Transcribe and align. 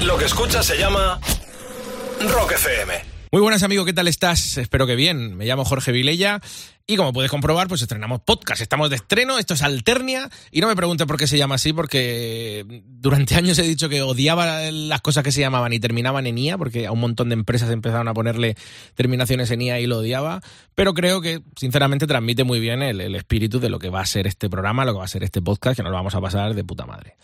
Lo 0.00 0.16
que 0.16 0.26
escuchas 0.26 0.64
se 0.64 0.78
llama 0.78 1.20
Rock 2.20 2.52
FM. 2.52 3.07
Muy 3.30 3.42
buenas 3.42 3.62
amigos, 3.62 3.84
¿qué 3.84 3.92
tal 3.92 4.08
estás? 4.08 4.56
Espero 4.56 4.86
que 4.86 4.96
bien. 4.96 5.36
Me 5.36 5.44
llamo 5.44 5.62
Jorge 5.62 5.92
Vilella 5.92 6.40
y 6.86 6.96
como 6.96 7.12
puedes 7.12 7.30
comprobar, 7.30 7.68
pues 7.68 7.82
estrenamos 7.82 8.22
podcast. 8.22 8.62
Estamos 8.62 8.88
de 8.88 8.96
estreno, 8.96 9.38
esto 9.38 9.52
es 9.52 9.60
Alternia. 9.60 10.30
Y 10.50 10.62
no 10.62 10.68
me 10.68 10.74
preguntes 10.74 11.06
por 11.06 11.18
qué 11.18 11.26
se 11.26 11.36
llama 11.36 11.56
así, 11.56 11.74
porque 11.74 12.64
durante 12.86 13.34
años 13.34 13.58
he 13.58 13.64
dicho 13.64 13.90
que 13.90 14.00
odiaba 14.00 14.70
las 14.70 15.02
cosas 15.02 15.22
que 15.22 15.30
se 15.30 15.42
llamaban 15.42 15.74
y 15.74 15.80
terminaban 15.80 16.26
en 16.26 16.38
IA, 16.38 16.56
porque 16.56 16.86
a 16.86 16.92
un 16.92 17.00
montón 17.00 17.28
de 17.28 17.34
empresas 17.34 17.68
empezaron 17.68 18.08
a 18.08 18.14
ponerle 18.14 18.56
terminaciones 18.94 19.50
en 19.50 19.60
IA 19.60 19.80
y 19.80 19.86
lo 19.86 19.98
odiaba. 19.98 20.40
Pero 20.74 20.94
creo 20.94 21.20
que, 21.20 21.42
sinceramente, 21.54 22.06
transmite 22.06 22.44
muy 22.44 22.60
bien 22.60 22.80
el, 22.80 23.02
el 23.02 23.14
espíritu 23.14 23.60
de 23.60 23.68
lo 23.68 23.78
que 23.78 23.90
va 23.90 24.00
a 24.00 24.06
ser 24.06 24.26
este 24.26 24.48
programa, 24.48 24.86
lo 24.86 24.94
que 24.94 25.00
va 25.00 25.04
a 25.04 25.08
ser 25.08 25.24
este 25.24 25.42
podcast, 25.42 25.76
que 25.76 25.82
nos 25.82 25.90
lo 25.90 25.96
vamos 25.96 26.14
a 26.14 26.22
pasar 26.22 26.54
de 26.54 26.64
puta 26.64 26.86
madre. 26.86 27.16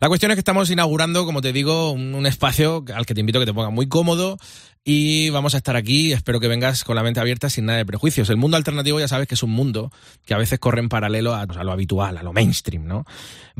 La 0.00 0.08
cuestión 0.08 0.30
es 0.30 0.36
que 0.36 0.40
estamos 0.40 0.70
inaugurando, 0.70 1.26
como 1.26 1.42
te 1.42 1.52
digo, 1.52 1.90
un, 1.90 2.14
un 2.14 2.24
espacio 2.24 2.82
al 2.94 3.04
que 3.04 3.12
te 3.12 3.20
invito 3.20 3.38
a 3.38 3.42
que 3.42 3.46
te 3.46 3.52
pongas 3.52 3.72
muy 3.72 3.86
cómodo 3.86 4.38
y 4.84 5.30
vamos 5.30 5.54
a 5.54 5.58
estar 5.58 5.76
aquí. 5.76 6.12
Espero 6.12 6.40
que 6.40 6.48
vengas 6.48 6.84
con 6.84 6.96
la 6.96 7.02
mente 7.02 7.20
abierta 7.20 7.50
sin 7.50 7.66
nada 7.66 7.78
de 7.78 7.86
prejuicios. 7.86 8.30
El 8.30 8.36
mundo 8.36 8.56
alternativo 8.56 8.98
ya 9.00 9.08
sabes 9.08 9.28
que 9.28 9.34
es 9.34 9.42
un 9.42 9.50
mundo 9.50 9.92
que 10.24 10.34
a 10.34 10.38
veces 10.38 10.58
corre 10.58 10.80
en 10.80 10.88
paralelo 10.88 11.34
a, 11.34 11.42
a 11.42 11.64
lo 11.64 11.72
habitual, 11.72 12.16
a 12.16 12.22
lo 12.22 12.32
mainstream, 12.32 12.86
¿no? 12.86 13.04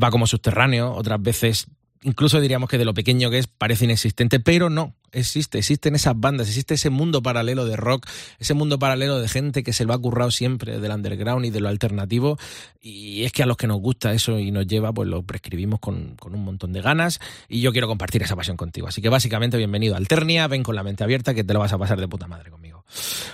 Va 0.01 0.11
como 0.11 0.27
subterráneo, 0.27 0.93
otras 0.93 1.21
veces 1.21 1.67
incluso 2.03 2.41
diríamos 2.41 2.69
que 2.69 2.77
de 2.77 2.85
lo 2.85 2.93
pequeño 2.93 3.29
que 3.29 3.39
es 3.39 3.47
parece 3.47 3.85
inexistente, 3.85 4.39
pero 4.39 4.69
no, 4.69 4.95
existe, 5.11 5.59
existen 5.59 5.95
esas 5.95 6.19
bandas, 6.19 6.47
existe 6.47 6.75
ese 6.75 6.89
mundo 6.89 7.21
paralelo 7.21 7.65
de 7.65 7.75
rock, 7.75 8.07
ese 8.39 8.53
mundo 8.53 8.79
paralelo 8.79 9.19
de 9.19 9.27
gente 9.27 9.63
que 9.63 9.73
se 9.73 9.85
lo 9.85 9.93
ha 9.93 9.97
currado 9.99 10.31
siempre 10.31 10.79
del 10.79 10.91
underground 10.91 11.45
y 11.45 11.49
de 11.49 11.59
lo 11.59 11.69
alternativo, 11.69 12.37
y 12.81 13.23
es 13.23 13.31
que 13.31 13.43
a 13.43 13.45
los 13.45 13.57
que 13.57 13.67
nos 13.67 13.79
gusta 13.79 14.13
eso 14.13 14.39
y 14.39 14.51
nos 14.51 14.67
lleva, 14.67 14.93
pues 14.93 15.07
lo 15.07 15.23
prescribimos 15.23 15.79
con, 15.79 16.15
con 16.15 16.33
un 16.33 16.43
montón 16.43 16.73
de 16.73 16.81
ganas, 16.81 17.19
y 17.47 17.61
yo 17.61 17.71
quiero 17.71 17.87
compartir 17.87 18.23
esa 18.23 18.35
pasión 18.35 18.57
contigo. 18.57 18.87
Así 18.87 19.01
que 19.01 19.09
básicamente 19.09 19.57
bienvenido 19.57 19.95
a 19.95 19.97
Alternia, 19.97 20.47
ven 20.47 20.63
con 20.63 20.75
la 20.75 20.83
mente 20.83 21.03
abierta 21.03 21.33
que 21.33 21.43
te 21.43 21.53
lo 21.53 21.59
vas 21.59 21.73
a 21.73 21.77
pasar 21.77 21.99
de 21.99 22.07
puta 22.07 22.27
madre 22.27 22.49
conmigo. 22.49 22.85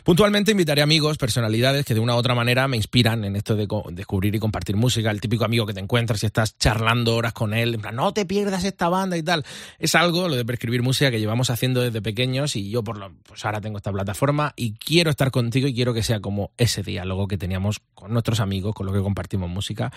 Puntualmente 0.03 0.51
invitaré 0.51 0.81
amigos, 0.81 1.17
personalidades 1.17 1.85
que 1.85 1.93
de 1.93 1.99
una 1.99 2.15
u 2.15 2.17
otra 2.17 2.35
manera 2.35 2.67
me 2.67 2.77
inspiran 2.77 3.25
en 3.25 3.35
esto 3.35 3.55
de 3.55 3.67
descubrir 3.91 4.35
y 4.35 4.39
compartir 4.39 4.75
música, 4.75 5.11
el 5.11 5.19
típico 5.19 5.45
amigo 5.45 5.65
que 5.65 5.73
te 5.73 5.79
encuentras 5.79 6.23
y 6.23 6.27
estás 6.27 6.57
charlando 6.57 7.15
horas 7.15 7.33
con 7.33 7.53
él, 7.53 7.73
en 7.75 7.81
plan, 7.81 7.95
no 7.95 8.13
te 8.13 8.25
pierdas 8.25 8.63
esta 8.63 8.89
banda 8.89 9.17
y 9.17 9.23
tal. 9.23 9.45
Es 9.79 9.95
algo, 9.95 10.29
lo 10.29 10.35
de 10.35 10.45
prescribir 10.45 10.83
música, 10.83 11.11
que 11.11 11.19
llevamos 11.19 11.49
haciendo 11.49 11.66
desde 11.73 12.01
pequeños 12.01 12.55
y 12.55 12.69
yo 12.69 12.83
por 12.83 12.97
lo, 12.97 13.11
pues 13.23 13.43
ahora 13.45 13.61
tengo 13.61 13.77
esta 13.77 13.91
plataforma 13.91 14.53
y 14.55 14.73
quiero 14.73 15.09
estar 15.09 15.31
contigo 15.31 15.67
y 15.67 15.73
quiero 15.73 15.93
que 15.93 16.03
sea 16.03 16.19
como 16.19 16.51
ese 16.57 16.83
diálogo 16.83 17.27
que 17.27 17.37
teníamos 17.37 17.79
con 17.93 18.11
nuestros 18.13 18.39
amigos, 18.39 18.75
con 18.75 18.85
los 18.85 18.95
que 18.95 19.01
compartimos 19.01 19.49
música 19.49 19.91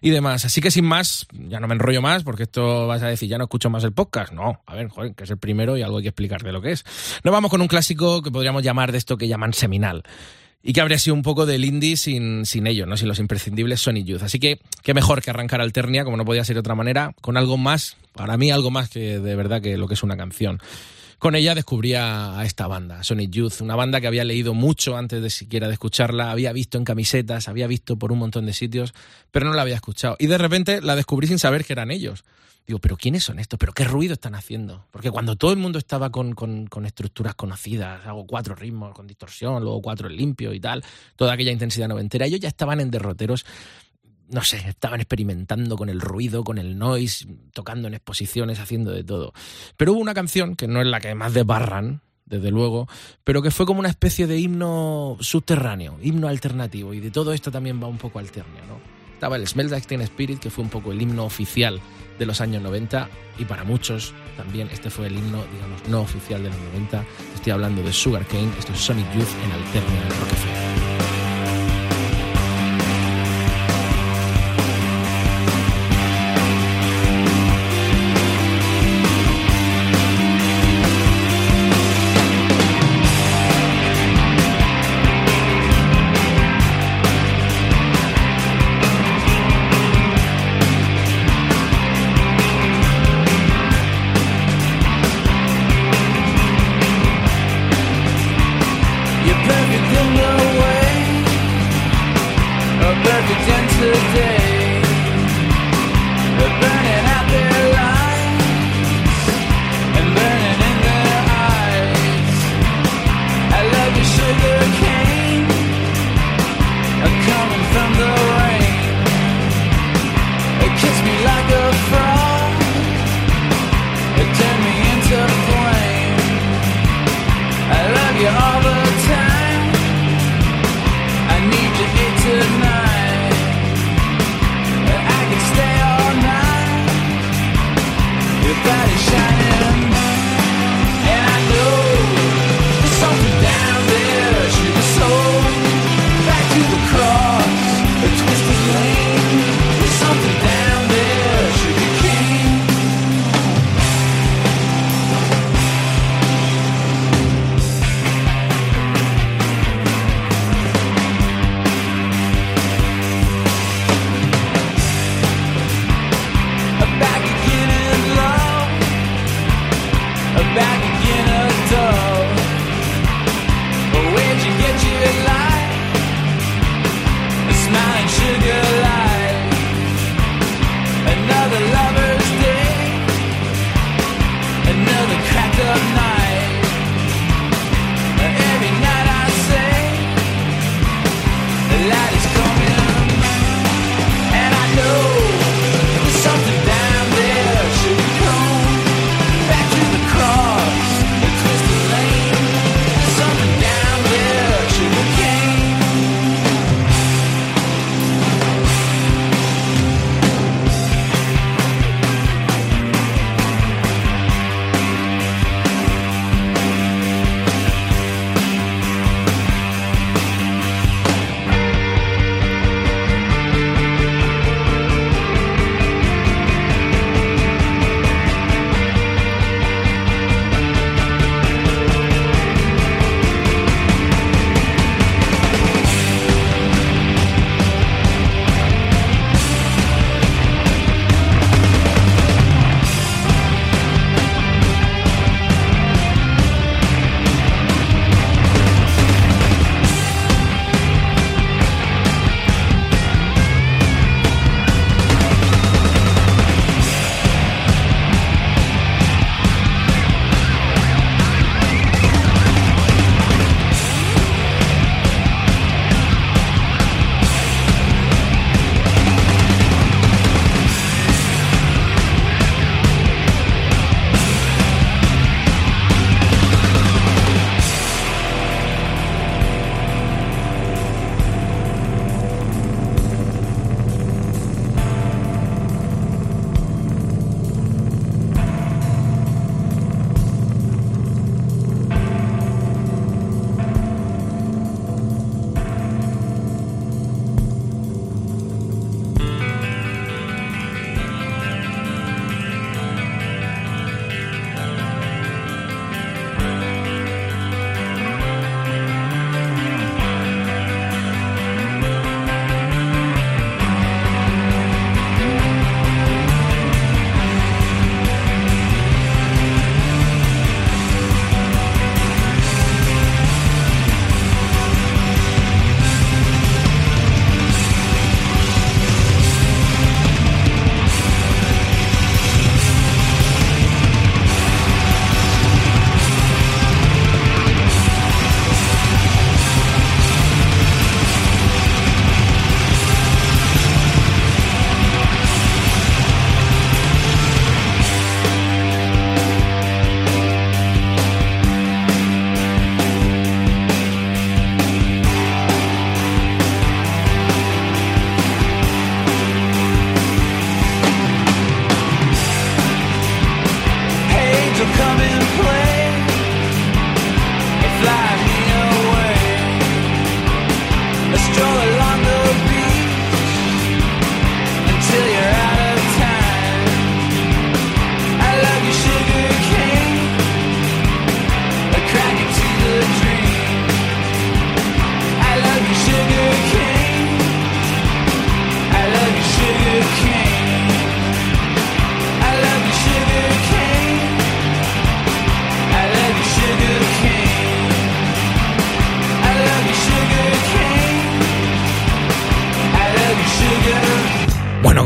y 0.00 0.10
demás. 0.10 0.44
Así 0.44 0.60
que 0.60 0.70
sin 0.70 0.84
más, 0.84 1.26
ya 1.32 1.60
no 1.60 1.68
me 1.68 1.74
enrollo 1.74 2.02
más 2.02 2.22
porque 2.22 2.44
esto 2.44 2.86
vas 2.86 3.02
a 3.02 3.08
decir, 3.08 3.28
ya 3.28 3.38
no 3.38 3.44
escucho 3.44 3.70
más 3.70 3.84
el 3.84 3.92
podcast. 3.92 4.32
No, 4.32 4.60
a 4.66 4.74
ver, 4.74 4.88
joder, 4.88 5.14
que 5.14 5.24
es 5.24 5.30
el 5.30 5.38
primero 5.38 5.76
y 5.76 5.82
algo 5.82 5.98
hay 5.98 6.02
que 6.02 6.08
explicar 6.10 6.42
de 6.42 6.52
lo 6.52 6.60
que 6.60 6.72
es. 6.72 6.84
Nos 7.22 7.32
vamos 7.32 7.50
con 7.50 7.60
un 7.60 7.68
clásico 7.68 8.22
que 8.22 8.30
podríamos 8.30 8.62
llamar 8.62 8.92
de 8.92 8.98
esto 8.98 9.16
que 9.16 9.28
llaman 9.28 9.52
seminal 9.52 10.04
y 10.66 10.72
que 10.72 10.80
habría 10.80 10.98
sido 10.98 11.14
un 11.14 11.22
poco 11.22 11.44
del 11.44 11.64
indie 11.64 11.98
sin, 11.98 12.46
sin 12.46 12.66
ellos, 12.66 12.88
¿no? 12.88 12.96
sin 12.96 13.06
los 13.06 13.18
imprescindibles 13.18 13.82
Sonic 13.82 14.06
Youth. 14.06 14.22
Así 14.22 14.40
que 14.40 14.60
qué 14.82 14.94
mejor 14.94 15.20
que 15.20 15.28
arrancar 15.28 15.60
Alternia, 15.60 16.04
como 16.04 16.16
no 16.16 16.24
podía 16.24 16.42
ser 16.42 16.54
de 16.54 16.60
otra 16.60 16.74
manera, 16.74 17.14
con 17.20 17.36
algo 17.36 17.58
más, 17.58 17.98
para 18.14 18.38
mí 18.38 18.50
algo 18.50 18.70
más 18.70 18.88
que 18.88 19.20
de 19.20 19.36
verdad 19.36 19.60
que 19.60 19.76
lo 19.76 19.86
que 19.86 19.94
es 19.94 20.02
una 20.02 20.16
canción. 20.16 20.60
Con 21.24 21.36
ella 21.36 21.54
descubría 21.54 22.38
a 22.38 22.44
esta 22.44 22.66
banda, 22.66 23.02
Sonic 23.02 23.30
Youth, 23.30 23.62
una 23.62 23.74
banda 23.74 23.98
que 23.98 24.06
había 24.06 24.24
leído 24.24 24.52
mucho 24.52 24.94
antes 24.98 25.22
de 25.22 25.30
siquiera 25.30 25.68
de 25.68 25.72
escucharla, 25.72 26.30
había 26.30 26.52
visto 26.52 26.76
en 26.76 26.84
camisetas, 26.84 27.48
había 27.48 27.66
visto 27.66 27.98
por 27.98 28.12
un 28.12 28.18
montón 28.18 28.44
de 28.44 28.52
sitios, 28.52 28.92
pero 29.30 29.46
no 29.46 29.54
la 29.54 29.62
había 29.62 29.76
escuchado. 29.76 30.16
Y 30.18 30.26
de 30.26 30.36
repente 30.36 30.82
la 30.82 30.94
descubrí 30.96 31.26
sin 31.26 31.38
saber 31.38 31.64
que 31.64 31.72
eran 31.72 31.90
ellos. 31.90 32.24
Digo, 32.66 32.78
¿pero 32.78 32.98
quiénes 32.98 33.24
son 33.24 33.38
estos? 33.38 33.58
¿Pero 33.58 33.72
qué 33.72 33.84
ruido 33.84 34.12
están 34.12 34.34
haciendo? 34.34 34.84
Porque 34.90 35.10
cuando 35.10 35.36
todo 35.36 35.52
el 35.52 35.56
mundo 35.56 35.78
estaba 35.78 36.10
con, 36.10 36.34
con, 36.34 36.84
estructuras 36.84 37.34
conocidas, 37.34 38.06
hago 38.06 38.26
cuatro 38.26 38.54
ritmos 38.54 38.94
con 38.94 39.06
distorsión, 39.06 39.62
luego 39.62 39.80
cuatro 39.80 40.10
limpio 40.10 40.52
y 40.52 40.60
tal, 40.60 40.84
toda 41.16 41.32
aquella 41.32 41.52
intensidad 41.52 41.88
noventera, 41.88 42.26
ellos 42.26 42.40
ya 42.40 42.48
estaban 42.48 42.80
en 42.80 42.90
derroteros, 42.90 43.46
no 44.28 44.42
sé, 44.42 44.56
estaban 44.68 45.00
experimentando 45.00 45.76
con 45.76 45.88
el 45.88 46.00
ruido, 46.00 46.44
con 46.44 46.58
el 46.58 46.78
noise, 46.78 47.26
tocando 47.52 47.88
en 47.88 47.94
exposiciones, 47.94 48.58
haciendo 48.58 48.90
de 48.90 49.04
todo. 49.04 49.32
Pero 49.76 49.92
hubo 49.92 50.00
una 50.00 50.14
canción, 50.14 50.56
que 50.56 50.68
no 50.68 50.80
es 50.80 50.86
la 50.86 51.00
que 51.00 51.14
más 51.14 51.34
desbarran, 51.34 52.02
desde 52.26 52.50
luego, 52.50 52.88
pero 53.22 53.42
que 53.42 53.50
fue 53.50 53.66
como 53.66 53.80
una 53.80 53.88
especie 53.88 54.26
de 54.26 54.38
himno 54.38 55.16
subterráneo, 55.20 55.98
himno 56.02 56.28
alternativo, 56.28 56.94
y 56.94 57.00
de 57.00 57.10
todo 57.10 57.32
esto 57.32 57.50
también 57.50 57.82
va 57.82 57.86
un 57.86 57.98
poco 57.98 58.18
alternio, 58.18 58.64
¿no? 58.66 58.78
Estaba 59.12 59.36
el 59.36 59.46
Smell 59.46 59.70
Like 59.70 59.86
Teen 59.86 60.00
Spirit, 60.02 60.38
que 60.38 60.50
fue 60.50 60.64
un 60.64 60.70
poco 60.70 60.92
el 60.92 61.00
himno 61.00 61.24
oficial 61.24 61.80
de 62.18 62.26
los 62.26 62.40
años 62.40 62.62
90 62.62 63.08
y 63.38 63.44
para 63.44 63.64
muchos 63.64 64.12
también 64.36 64.68
este 64.72 64.90
fue 64.90 65.06
el 65.06 65.16
himno, 65.16 65.44
digamos, 65.52 65.88
no 65.88 66.02
oficial 66.02 66.42
de 66.42 66.50
los 66.50 66.58
90. 66.58 67.04
Estoy 67.34 67.52
hablando 67.52 67.82
de 67.82 67.92
Sugar 67.92 68.26
Cane, 68.26 68.50
esto 68.58 68.72
es 68.72 68.78
Sonic 68.78 69.06
Youth 69.14 69.28
en 69.44 69.52
Alternia 69.52 70.00
de 70.02 70.08
Rock 70.08 70.73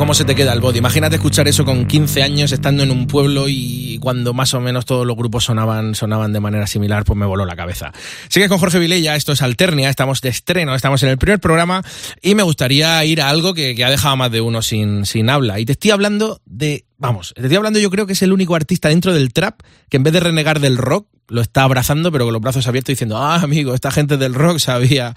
cómo 0.09 0.15
se 0.15 0.25
te 0.25 0.35
queda 0.35 0.55
el 0.55 0.61
body. 0.61 0.79
Imagínate 0.79 1.17
escuchar 1.17 1.49
eso 1.49 1.67
con 1.67 1.85
15 1.85 2.23
años 2.23 2.51
estando 2.53 2.83
en 2.83 2.91
un 2.91 3.07
pueblo 3.07 3.45
y 3.47 3.99
cuando 4.01 4.33
más 4.33 4.55
o 4.55 4.61
menos 4.63 4.87
todos 4.87 5.07
los 5.07 5.15
grupos 5.15 5.45
sonaban, 5.45 5.95
sonaban 5.95 6.33
de 6.33 6.41
manera 6.41 6.67
similar, 6.67 7.05
pues 7.05 7.19
me 7.19 7.27
voló 7.27 7.45
la 7.45 7.57
cabeza. 7.57 7.93
Sigues 8.31 8.49
con 8.49 8.57
Jorge 8.57 8.79
Vilella, 8.79 9.17
esto 9.17 9.33
es 9.33 9.43
Alternia, 9.43 9.91
estamos 9.91 10.23
de 10.23 10.31
estreno, 10.31 10.75
estamos 10.75 11.03
en 11.03 11.11
el 11.11 11.19
primer 11.19 11.41
programa 11.41 11.83
y 12.23 12.35
me 12.35 12.43
gustaría 12.43 13.05
ir 13.05 13.21
a 13.21 13.29
algo 13.29 13.53
que, 13.53 13.85
ha 13.85 13.91
dejado 13.91 14.17
más 14.17 14.33
de 14.33 14.41
uno 14.41 14.63
sin, 14.63 15.05
sin 15.05 15.29
habla. 15.29 15.61
Y 15.61 15.67
te 15.67 15.73
estoy 15.73 15.91
hablando 15.91 16.41
de, 16.47 16.87
vamos, 16.97 17.35
te 17.37 17.43
estoy 17.43 17.59
hablando 17.59 17.79
yo 17.79 17.91
creo 17.91 18.07
que 18.07 18.15
es 18.15 18.23
el 18.23 18.33
único 18.33 18.55
artista 18.55 18.89
dentro 18.89 19.13
del 19.13 19.35
trap 19.35 19.61
que 19.91 19.99
en 19.99 20.05
vez 20.05 20.15
de 20.15 20.21
renegar 20.21 20.59
del 20.61 20.79
rock, 20.79 21.07
lo 21.29 21.43
está 21.43 21.65
abrazando 21.65 22.11
pero 22.11 22.25
con 22.25 22.33
los 22.33 22.41
brazos 22.41 22.67
abiertos 22.67 22.93
diciendo, 22.93 23.19
ah, 23.19 23.43
amigo, 23.43 23.75
esta 23.75 23.91
gente 23.91 24.17
del 24.17 24.33
rock 24.33 24.59
sabía 24.59 25.15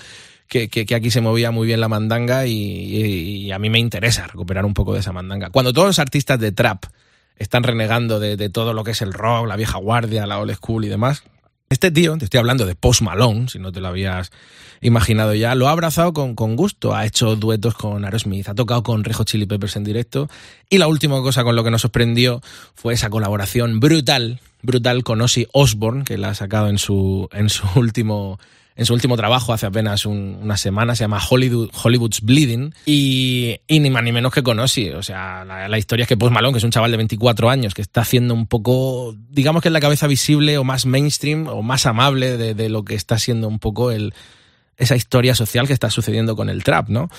que, 0.52 0.86
aquí 0.94 1.12
se 1.12 1.22
movía 1.22 1.52
muy 1.52 1.66
bien 1.66 1.80
la 1.80 1.88
mandanga 1.88 2.46
y, 2.46 3.50
a 3.52 3.60
mí 3.60 3.70
me 3.70 3.80
interesa 3.80 4.28
recuperar 4.28 4.66
un 4.66 4.74
poco 4.74 4.94
de 4.94 5.00
esa 5.00 5.14
mandanga. 5.14 5.50
Cuando 5.50 5.72
todos 5.72 5.88
los 5.88 6.00
artistas 6.00 6.40
de 6.40 6.52
trap 6.52 6.84
están 7.38 7.64
renegando 7.64 8.20
de, 8.20 8.50
todo 8.50 8.74
lo 8.74 8.84
que 8.84 8.92
es 8.92 9.02
el 9.02 9.14
rock, 9.14 9.48
la 9.48 9.56
vieja 9.56 9.78
guardia, 9.78 10.28
la 10.28 10.40
old 10.40 10.54
school 10.54 10.84
y 10.84 10.90
demás, 10.90 11.24
este 11.70 11.90
tío, 11.90 12.18
te 12.18 12.26
estoy 12.26 12.40
hablando 12.40 12.66
de 12.66 12.76
Post 12.76 13.02
Malone, 13.02 13.48
si 13.48 13.60
no 13.60 13.72
te 13.72 13.80
lo 13.80 13.88
habías 13.88 14.32
imaginado 14.82 15.34
ya, 15.34 15.56
lo 15.56 15.70
ha 15.70 15.72
abrazado 15.72 16.12
con, 16.12 16.36
gusto, 16.58 16.94
ha 16.94 17.06
hecho 17.06 17.38
duetos 17.38 17.74
con 17.76 18.04
Aerosmith, 18.04 18.50
ha 18.50 18.56
tocado 18.56 18.84
con 18.84 19.06
Rejo 19.06 19.24
Chili 19.24 19.46
Peppers 19.46 19.78
en 19.78 19.86
directo 19.86 20.28
y 20.70 20.80
la 20.80 20.90
última 20.90 21.22
cosa 21.22 21.46
con 21.46 21.56
lo 21.56 21.64
que 21.64 21.72
nos 21.72 21.84
sorprendió 21.84 22.42
fue 22.76 22.94
esa 22.94 23.10
colaboración 23.10 23.80
brutal, 23.80 24.42
brutal 24.64 25.06
con 25.06 25.22
Ozzy 25.22 25.48
Osbourne, 25.54 26.04
que 26.04 26.18
la 26.18 26.30
ha 26.30 26.36
sacado 26.36 26.68
en 26.68 26.78
su, 26.78 27.30
en 27.32 27.50
su 27.50 27.66
último 27.80 28.38
en 28.76 28.86
su 28.86 28.94
último 28.94 29.18
trabajo 29.18 29.54
hace 29.54 29.66
apenas 29.66 30.06
una 30.06 30.58
semana, 30.58 30.96
se 30.96 31.04
llama 31.04 31.22
Hollywood, 31.30 31.70
Hollywood's 31.84 32.22
Bleeding, 32.22 32.74
y, 32.86 33.60
ni 33.68 33.90
más 33.90 34.04
ni 34.04 34.12
menos 34.12 34.34
que 34.34 34.44
conocí. 34.44 34.90
O 34.90 35.04
sea, 35.04 35.44
la, 35.44 35.78
historia 35.78 36.04
es 36.04 36.10
que 36.10 36.18
Post 36.18 36.34
Malone, 36.34 36.54
que 36.54 36.60
es 36.60 36.64
un 36.64 36.72
chaval 36.72 36.92
de 36.92 36.98
24 36.98 37.50
años, 37.50 37.74
que 37.74 37.82
está 37.82 38.02
haciendo 38.02 38.34
un 38.34 38.48
poco, 38.48 39.16
digamos 39.30 39.62
que 39.62 39.70
es 39.70 39.74
la 39.74 39.82
cabeza 39.82 40.08
visible 40.08 40.58
o 40.58 40.64
más 40.64 40.86
mainstream 40.86 41.48
o 41.48 41.62
más 41.62 41.86
amable 41.86 42.38
de, 42.38 42.70
lo 42.70 42.86
que 42.86 42.96
está 42.96 43.20
siendo 43.20 43.48
un 43.48 43.60
poco 43.60 43.92
el, 43.92 44.14
esa 44.78 44.96
historia 44.96 45.36
social 45.36 45.68
que 45.68 45.74
está 45.74 45.90
sucediendo 45.90 46.36
con 46.36 46.50
el 46.50 46.64
trap, 46.64 46.90
¿no? 46.90 47.10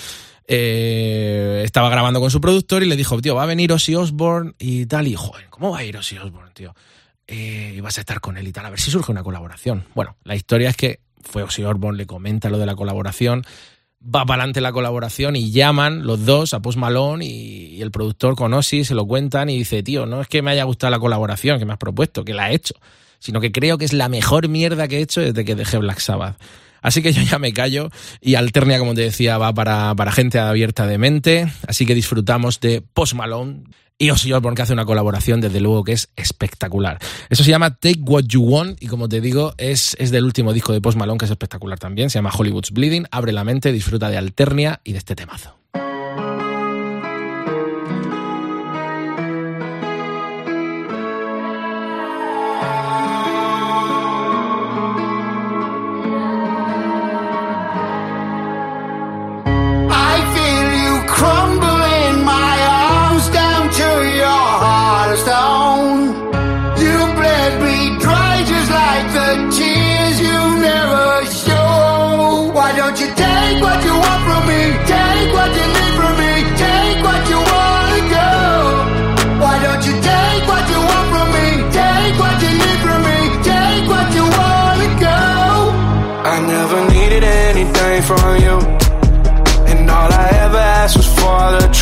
Eh, 0.48 1.62
estaba 1.64 1.88
grabando 1.90 2.20
con 2.20 2.30
su 2.30 2.40
productor 2.40 2.82
y 2.82 2.86
le 2.86 2.96
dijo, 2.96 3.20
tío, 3.20 3.34
va 3.34 3.44
a 3.44 3.46
venir 3.46 3.72
Ozzy 3.72 3.94
Osbourne 3.94 4.54
y 4.58 4.86
tal, 4.86 5.06
y 5.06 5.14
joder, 5.14 5.46
¿cómo 5.50 5.70
va 5.70 5.78
a 5.78 5.84
ir 5.84 5.96
Ozzy 5.96 6.18
Osbourne, 6.18 6.50
tío? 6.54 6.74
Eh, 7.26 7.74
y 7.76 7.80
vas 7.80 7.98
a 7.98 8.00
estar 8.00 8.20
con 8.20 8.36
él 8.36 8.48
y 8.48 8.52
tal, 8.52 8.66
a 8.66 8.70
ver 8.70 8.80
si 8.80 8.90
surge 8.90 9.12
una 9.12 9.22
colaboración. 9.22 9.84
Bueno, 9.94 10.16
la 10.24 10.34
historia 10.34 10.70
es 10.70 10.76
que 10.76 11.00
fue 11.22 11.42
Ozzy 11.42 11.64
Osbourne, 11.64 11.96
le 11.96 12.06
comenta 12.06 12.50
lo 12.50 12.58
de 12.58 12.66
la 12.66 12.74
colaboración, 12.74 13.44
va 14.02 14.24
para 14.26 14.42
adelante 14.42 14.60
la 14.60 14.72
colaboración 14.72 15.36
y 15.36 15.50
llaman 15.50 16.06
los 16.06 16.24
dos 16.24 16.54
a 16.54 16.60
Post 16.60 16.78
Malone 16.78 17.24
y, 17.24 17.82
el 17.82 17.90
productor 17.90 18.36
con 18.36 18.54
Ozzy, 18.54 18.84
se 18.84 18.94
lo 18.94 19.06
cuentan 19.06 19.50
y 19.50 19.58
dice, 19.58 19.82
tío, 19.82 20.06
no 20.06 20.20
es 20.20 20.28
que 20.28 20.42
me 20.42 20.50
haya 20.50 20.64
gustado 20.64 20.90
la 20.90 20.98
colaboración 20.98 21.58
que 21.58 21.64
me 21.64 21.72
has 21.72 21.78
propuesto, 21.78 22.24
que 22.24 22.34
la 22.34 22.50
he 22.50 22.54
hecho, 22.54 22.74
sino 23.18 23.40
que 23.40 23.50
creo 23.50 23.78
que 23.78 23.84
es 23.84 23.92
la 23.92 24.08
mejor 24.08 24.48
mierda 24.48 24.86
que 24.86 24.98
he 24.98 25.02
hecho 25.02 25.20
desde 25.20 25.44
que 25.44 25.54
dejé 25.54 25.78
Black 25.78 25.98
Sabbath. 25.98 26.36
Así 26.80 27.00
que 27.00 27.12
yo 27.12 27.22
ya 27.22 27.38
me 27.38 27.52
callo 27.52 27.90
y 28.20 28.34
Alternia, 28.34 28.78
como 28.78 28.94
te 28.94 29.02
decía, 29.02 29.38
va 29.38 29.54
para, 29.54 29.94
para 29.94 30.10
gente 30.10 30.38
abierta 30.38 30.86
de 30.86 30.98
mente. 30.98 31.52
Así 31.66 31.86
que 31.86 31.94
disfrutamos 31.94 32.60
de 32.60 32.82
Post 32.82 33.14
Malone 33.14 33.64
y 33.98 34.10
Ozzy 34.10 34.32
Osbourne 34.32 34.56
que 34.56 34.62
hace 34.62 34.72
una 34.72 34.84
colaboración 34.84 35.40
desde 35.40 35.60
luego 35.60 35.84
que 35.84 35.92
es 35.92 36.10
espectacular. 36.16 36.98
Eso 37.28 37.44
se 37.44 37.50
llama 37.50 37.74
Take 37.76 38.00
What 38.00 38.24
You 38.24 38.42
Want 38.42 38.82
y 38.82 38.86
como 38.86 39.08
te 39.08 39.20
digo 39.20 39.54
es, 39.58 39.96
es 39.98 40.10
del 40.10 40.24
último 40.24 40.52
disco 40.52 40.72
de 40.72 40.80
Post 40.80 40.98
Malone 40.98 41.18
que 41.18 41.26
es 41.26 41.30
espectacular 41.30 41.78
también, 41.78 42.10
se 42.10 42.18
llama 42.18 42.32
Hollywood's 42.36 42.72
Bleeding, 42.72 43.06
abre 43.10 43.32
la 43.32 43.44
mente, 43.44 43.72
disfruta 43.72 44.10
de 44.10 44.16
Alternia 44.16 44.80
y 44.84 44.92
de 44.92 44.98
este 44.98 45.14
temazo. 45.14 45.61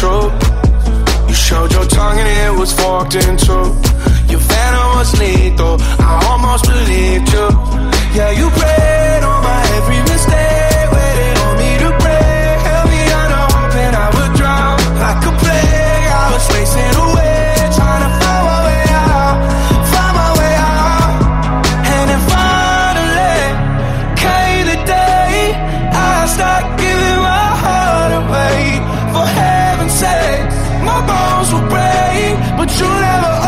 Truth. 0.01 0.33
You 1.29 1.35
showed 1.35 1.71
your 1.73 1.85
tongue 1.85 2.19
and 2.19 2.29
it 2.47 2.59
was 2.59 2.73
forked 2.73 3.15
in 3.15 3.37
two. 3.37 3.67
Your 4.33 4.43
venom 4.51 4.89
was 4.97 5.11
lethal. 5.21 5.70
bones 31.41 31.53
will 31.53 31.69
break, 31.69 32.37
but 32.57 32.71
you 32.79 32.87
never 32.87 33.40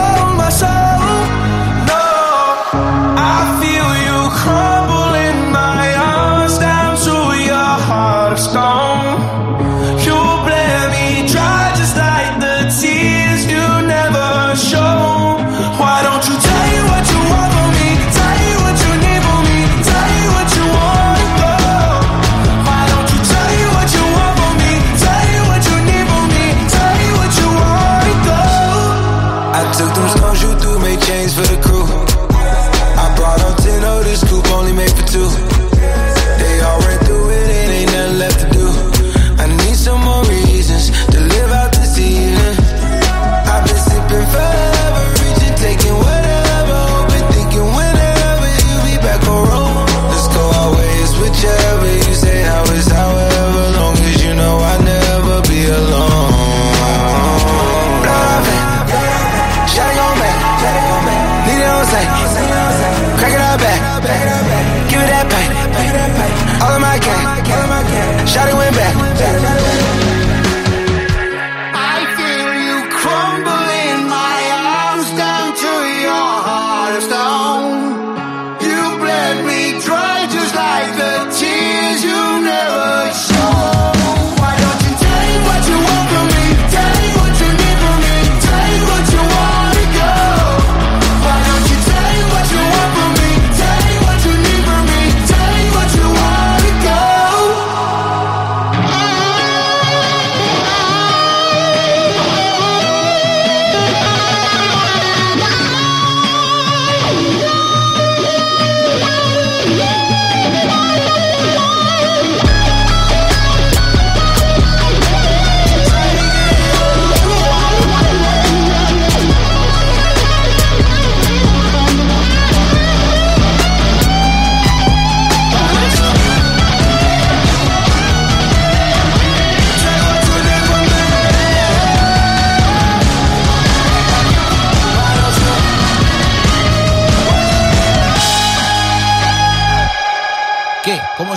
my 67.01 67.83
gang. 67.89 68.27
Shotty 68.27 68.55
went 68.57 68.77
back. 68.77 69.62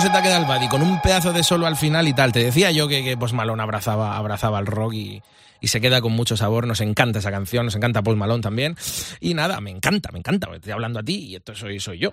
Se 0.06 0.12
te 0.12 0.18
ha 0.18 0.22
quedado 0.22 0.42
el 0.42 0.46
body? 0.46 0.68
Con 0.68 0.82
un 0.82 1.00
pedazo 1.00 1.32
de 1.32 1.42
solo 1.42 1.66
al 1.66 1.74
final 1.74 2.06
y 2.06 2.12
tal. 2.12 2.30
Te 2.30 2.38
decía 2.38 2.70
yo 2.70 2.86
que, 2.86 3.02
que 3.02 3.16
Post 3.16 3.34
Malone 3.34 3.60
abrazaba, 3.60 4.16
abrazaba 4.16 4.58
al 4.58 4.66
rock 4.66 4.94
y, 4.94 5.22
se 5.64 5.80
queda 5.80 6.00
con 6.00 6.12
mucho 6.12 6.36
sabor. 6.36 6.64
Nos 6.64 6.80
encanta 6.80 7.18
esa 7.18 7.32
canción, 7.32 7.64
nos 7.64 7.74
encanta 7.74 8.02
Post 8.02 8.16
Malone 8.16 8.40
también. 8.40 8.76
Y 9.18 9.34
nada, 9.34 9.60
me 9.60 9.72
encanta, 9.72 10.12
me 10.12 10.20
encanta. 10.20 10.48
Estoy 10.54 10.70
hablando 10.70 11.00
a 11.00 11.02
ti 11.02 11.16
y 11.30 11.34
esto 11.34 11.56
soy, 11.56 11.80
soy 11.80 11.98
yo. 11.98 12.12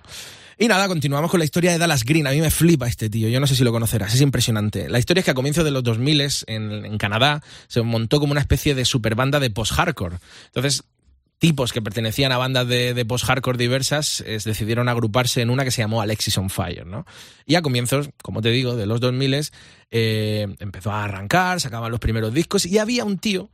Y 0.57 0.67
nada, 0.67 0.88
continuamos 0.88 1.29
con 1.29 1.38
la 1.38 1.45
historia 1.45 1.71
de 1.71 1.77
Dallas 1.77 2.03
Green. 2.03 2.25
A 2.25 2.31
mí 2.31 2.41
me 2.41 2.50
flipa 2.50 2.88
este 2.88 3.12
tío, 3.12 3.29
yo 3.29 3.39
no 3.39 3.45
sé 3.45 3.55
si 3.55 3.63
lo 3.63 3.71
conocerás, 3.71 4.12
es 4.15 4.21
impresionante. 4.21 4.89
La 4.89 4.97
historia 4.97 5.19
es 5.19 5.25
que 5.25 5.31
a 5.31 5.35
comienzos 5.35 5.63
de 5.63 5.69
los 5.69 5.83
2000 5.83 6.21
en, 6.47 6.85
en 6.85 6.97
Canadá 6.97 7.43
se 7.67 7.83
montó 7.83 8.19
como 8.19 8.31
una 8.31 8.41
especie 8.41 8.73
de 8.73 8.85
superbanda 8.85 9.39
de 9.39 9.51
post-hardcore. 9.51 10.17
Entonces, 10.47 10.83
tipos 11.43 11.73
que 11.73 11.81
pertenecían 11.81 12.31
a 12.31 12.38
bandas 12.38 12.65
de, 12.69 13.05
post-hardcore 13.05 13.57
diversas 13.57 14.23
decidieron 14.25 14.88
agruparse 14.88 15.41
en 15.41 15.50
una 15.50 15.65
que 15.65 15.71
se 15.71 15.81
llamó 15.81 16.01
Alexis 16.01 16.38
on 16.38 16.50
Fire, 16.50 16.85
¿no? 16.85 17.05
Y 17.45 17.55
a 17.55 17.62
comienzos, 17.62 18.12
como 18.21 18.41
te 18.41 18.47
digo, 18.47 18.77
de 18.77 18.85
los 18.85 19.01
2000 19.01 19.50
eh, 19.91 20.47
empezó 20.59 20.91
a 20.91 21.03
arrancar, 21.03 21.59
sacaban 21.59 21.91
los 21.91 22.00
primeros 22.00 22.33
discos 22.33 22.65
y 22.65 22.77
había 22.77 23.03
un 23.03 23.17
tío 23.17 23.51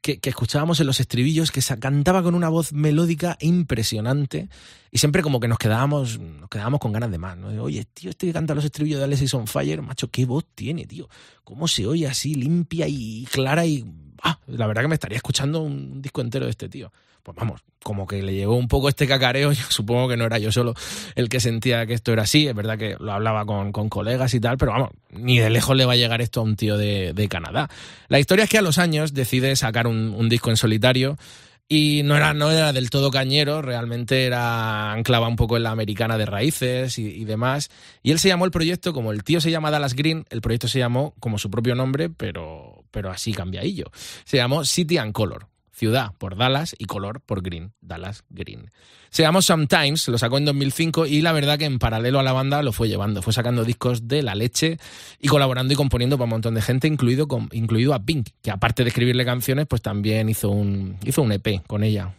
que, 0.00 0.18
escuchábamos 0.22 0.80
en 0.80 0.86
los 0.86 1.00
estribillos 1.00 1.50
que 1.52 1.60
cantaba 1.78 2.22
con 2.22 2.34
una 2.34 2.48
voz 2.48 2.72
melódica 2.72 3.36
impresionante 3.42 4.48
y 4.90 4.96
siempre 4.96 5.20
como 5.20 5.38
que 5.38 5.48
nos 5.48 5.58
quedábamos, 5.58 6.18
nos 6.18 6.48
quedábamos 6.48 6.80
con 6.80 6.92
ganas 6.92 7.10
de 7.10 7.18
más, 7.18 7.36
¿no? 7.36 7.62
Oye, 7.62 7.84
tío, 7.92 8.08
este 8.08 8.26
que 8.26 8.32
canta 8.32 8.54
los 8.54 8.64
estribillos 8.64 9.00
de 9.00 9.04
Alexis 9.04 9.34
on 9.34 9.46
Fire, 9.48 9.82
macho, 9.82 10.10
qué 10.10 10.24
voz 10.24 10.46
tiene, 10.54 10.86
tío. 10.86 11.10
¿Cómo 11.44 11.68
se 11.68 11.86
oye 11.86 12.06
así 12.06 12.34
limpia 12.34 12.88
y 12.88 13.28
clara 13.30 13.66
y 13.66 13.84
ah, 14.22 14.38
la 14.46 14.66
verdad 14.66 14.82
que 14.82 14.88
me 14.88 14.94
estaría 14.94 15.16
escuchando 15.16 15.60
un 15.60 16.00
disco 16.00 16.20
entero 16.20 16.46
de 16.46 16.50
este 16.50 16.68
tío. 16.68 16.92
Pues 17.22 17.36
vamos, 17.36 17.62
como 17.84 18.06
que 18.08 18.20
le 18.20 18.34
llegó 18.34 18.56
un 18.56 18.66
poco 18.66 18.88
este 18.88 19.06
cacareo, 19.06 19.54
supongo 19.68 20.08
que 20.08 20.16
no 20.16 20.24
era 20.24 20.38
yo 20.38 20.50
solo 20.50 20.74
el 21.14 21.28
que 21.28 21.38
sentía 21.38 21.86
que 21.86 21.94
esto 21.94 22.12
era 22.12 22.22
así, 22.22 22.48
es 22.48 22.54
verdad 22.54 22.76
que 22.76 22.96
lo 22.98 23.12
hablaba 23.12 23.44
con, 23.46 23.72
colegas 23.88 24.34
y 24.34 24.40
tal, 24.40 24.56
pero 24.58 24.72
vamos, 24.72 24.90
ni 25.10 25.38
de 25.38 25.50
lejos 25.50 25.76
le 25.76 25.84
va 25.84 25.92
a 25.92 25.96
llegar 25.96 26.20
esto 26.20 26.40
a 26.40 26.42
un 26.42 26.56
tío 26.56 26.76
de, 26.76 27.28
Canadá. 27.30 27.70
La 28.08 28.18
historia 28.18 28.44
es 28.44 28.50
que 28.50 28.58
a 28.58 28.62
los 28.62 28.78
años 28.78 29.14
decide 29.14 29.54
sacar 29.54 29.86
un, 29.86 30.28
disco 30.28 30.50
en 30.50 30.56
solitario 30.56 31.16
y 31.68 32.02
no 32.04 32.16
era, 32.16 32.34
no 32.34 32.50
era 32.50 32.72
del 32.72 32.90
todo 32.90 33.10
cañero, 33.10 33.62
realmente 33.62 34.26
era 34.26 34.92
anclaba 34.92 35.28
un 35.28 35.36
poco 35.36 35.56
en 35.56 35.62
la 35.62 35.70
americana 35.70 36.18
de 36.18 36.26
raíces 36.26 36.98
y, 36.98 37.06
y, 37.06 37.24
demás. 37.24 37.70
Y 38.02 38.10
él 38.10 38.18
se 38.18 38.28
llamó 38.28 38.44
el 38.44 38.50
proyecto, 38.50 38.92
como 38.92 39.12
el 39.12 39.22
tío 39.22 39.40
se 39.40 39.52
llama 39.52 39.70
Dallas 39.70 39.94
Green, 39.94 40.26
el 40.30 40.42
proyecto 40.42 40.66
se 40.66 40.80
llamó 40.80 41.14
como 41.20 41.38
su 41.38 41.50
propio 41.50 41.76
nombre, 41.76 42.10
pero, 42.10 42.71
pero 42.92 43.10
así 43.10 43.32
cambiadillo. 43.32 43.90
Se 44.24 44.36
llamó 44.36 44.64
City 44.64 44.98
and 44.98 45.12
Color 45.12 45.48
ciudad 45.82 46.12
por 46.16 46.36
Dallas 46.36 46.76
y 46.78 46.84
color 46.84 47.20
por 47.20 47.42
Green, 47.42 47.72
Dallas 47.80 48.22
Green. 48.30 48.70
Se 49.10 49.22
llamó 49.22 49.42
Sometimes, 49.42 50.06
lo 50.06 50.16
sacó 50.16 50.38
en 50.38 50.44
2005 50.44 51.06
y 51.06 51.22
la 51.22 51.32
verdad 51.32 51.58
que 51.58 51.64
en 51.64 51.80
paralelo 51.80 52.20
a 52.20 52.22
la 52.22 52.32
banda 52.32 52.62
lo 52.62 52.72
fue 52.72 52.88
llevando, 52.88 53.20
fue 53.20 53.32
sacando 53.32 53.64
discos 53.64 54.06
de 54.06 54.22
la 54.22 54.36
leche 54.36 54.78
y 55.20 55.26
colaborando 55.26 55.72
y 55.72 55.76
componiendo 55.76 56.16
para 56.16 56.26
un 56.26 56.30
montón 56.30 56.54
de 56.54 56.62
gente, 56.62 56.86
incluido, 56.86 57.26
con, 57.26 57.48
incluido 57.50 57.94
a 57.94 58.04
Pink, 58.04 58.28
que 58.42 58.52
aparte 58.52 58.84
de 58.84 58.90
escribirle 58.90 59.24
canciones, 59.24 59.66
pues 59.66 59.82
también 59.82 60.28
hizo 60.28 60.50
un, 60.50 60.98
hizo 61.04 61.20
un 61.20 61.32
EP 61.32 61.66
con 61.66 61.82
ella. 61.82 62.14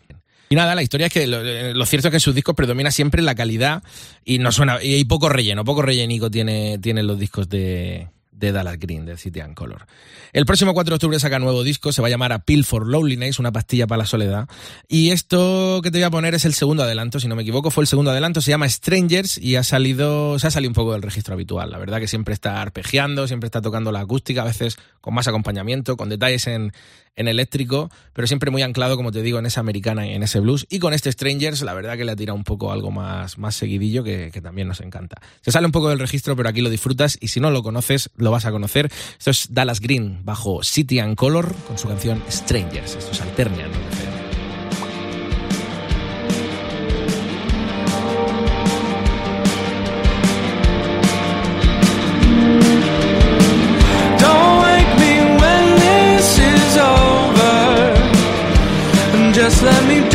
Y 0.50 0.56
nada, 0.56 0.76
la 0.76 0.84
historia 0.84 1.08
es 1.08 1.14
que 1.14 1.26
lo, 1.26 1.86
cierto 1.86 2.10
es 2.10 2.12
que 2.12 2.18
en 2.18 2.20
sus 2.20 2.36
discos 2.36 2.56
predomina 2.56 2.92
siempre 2.92 3.22
la 3.22 3.34
calidad 3.34 3.82
y 4.26 4.40
no 4.40 4.52
suena 4.52 4.84
y 4.84 4.94
hay 4.94 5.06
poco 5.06 5.30
relleno, 5.30 5.64
poco 5.64 5.82
rellenico 5.82 6.30
tiene, 6.30 6.78
tienen 6.80 7.08
los 7.08 7.18
discos 7.18 7.48
de, 7.48 8.10
de 8.44 8.52
Dallas 8.52 8.80
Green, 8.80 9.06
de 9.06 9.18
City 9.18 9.42
Color. 9.56 9.86
El 10.34 10.46
próximo 10.46 10.74
4 10.74 10.92
de 10.92 10.96
octubre 10.96 11.20
saca 11.20 11.40
nuevo 11.40 11.64
disco, 11.64 11.92
se 11.92 12.02
va 12.02 12.08
a 12.08 12.12
llamar 12.12 12.34
A 12.34 12.40
Pill 12.40 12.66
for 12.66 12.88
Loneliness, 12.88 13.40
una 13.40 13.52
pastilla 13.52 13.88
para 13.88 14.00
la 14.00 14.06
soledad. 14.06 14.48
Y 14.88 15.12
esto 15.12 15.82
que 15.82 15.92
te 15.92 16.00
voy 16.00 16.04
a 16.04 16.12
poner 16.12 16.36
es 16.36 16.46
el 16.46 16.54
segundo 16.54 16.84
adelanto, 16.84 17.20
si 17.20 17.28
no 17.28 17.36
me 17.36 17.44
equivoco, 17.44 17.72
fue 17.72 17.84
el 17.84 17.88
segundo 17.88 18.12
adelanto, 18.12 18.42
se 18.42 18.52
llama 18.52 18.68
Strangers 18.68 19.38
y 19.38 19.56
ha 19.56 19.64
salido, 19.64 20.38
se 20.40 20.48
ha 20.48 20.52
salido 20.52 20.70
un 20.70 20.76
poco 20.76 20.94
del 20.94 21.02
registro 21.02 21.34
habitual. 21.34 21.72
La 21.72 21.78
verdad 21.78 22.00
que 22.00 22.08
siempre 22.08 22.34
está 22.34 22.62
arpegiando, 22.62 23.28
siempre 23.28 23.48
está 23.48 23.62
tocando 23.62 23.92
la 23.92 24.02
acústica, 24.02 24.42
a 24.42 24.46
veces 24.46 24.78
con 25.02 25.14
más 25.14 25.28
acompañamiento, 25.28 25.98
con 25.98 26.10
detalles 26.10 26.48
en, 26.48 26.74
en 27.16 27.28
eléctrico, 27.28 27.90
pero 28.14 28.28
siempre 28.28 28.52
muy 28.52 28.62
anclado, 28.62 28.96
como 28.96 29.12
te 29.12 29.22
digo, 29.22 29.40
en 29.40 29.46
esa 29.46 29.60
americana 29.60 30.08
y 30.08 30.14
en 30.14 30.24
ese 30.24 30.40
blues. 30.40 30.66
Y 30.70 30.80
con 30.80 30.94
este 30.94 31.12
Strangers, 31.12 31.62
la 31.62 31.74
verdad 31.74 31.98
que 31.98 32.06
le 32.06 32.12
ha 32.12 32.16
tirado 32.16 32.36
un 32.36 32.44
poco 32.44 32.72
algo 32.72 32.92
más, 32.92 33.38
más 33.38 33.56
seguidillo 33.56 34.04
que, 34.04 34.32
también 34.42 34.68
nos 34.68 34.82
encanta. 34.82 35.22
Se 35.42 35.52
sale 35.52 35.66
un 35.66 35.72
poco 35.72 35.90
del 35.90 36.00
registro, 36.00 36.36
pero 36.36 36.50
aquí 36.50 36.62
lo 36.62 36.70
disfrutas 36.70 37.18
y 37.22 37.30
si 37.30 37.40
no 37.40 37.52
lo 37.52 37.64
conoces, 37.64 38.10
lo 38.18 38.32
vas 38.32 38.46
a 38.46 38.52
conocer. 38.52 38.92
Esto 39.18 39.32
es 39.32 39.48
Dallas 39.52 39.80
Green 39.80 40.20
bajo 40.24 40.64
City 40.64 41.00
and 41.00 41.16
Color 41.16 41.54
con 41.68 41.78
su 41.78 41.88
canción 41.88 42.22
Strangers. 42.30 42.96
Esto 42.96 43.12
es 43.12 44.13
just 59.44 59.62
let 59.62 59.88
me 59.90 60.13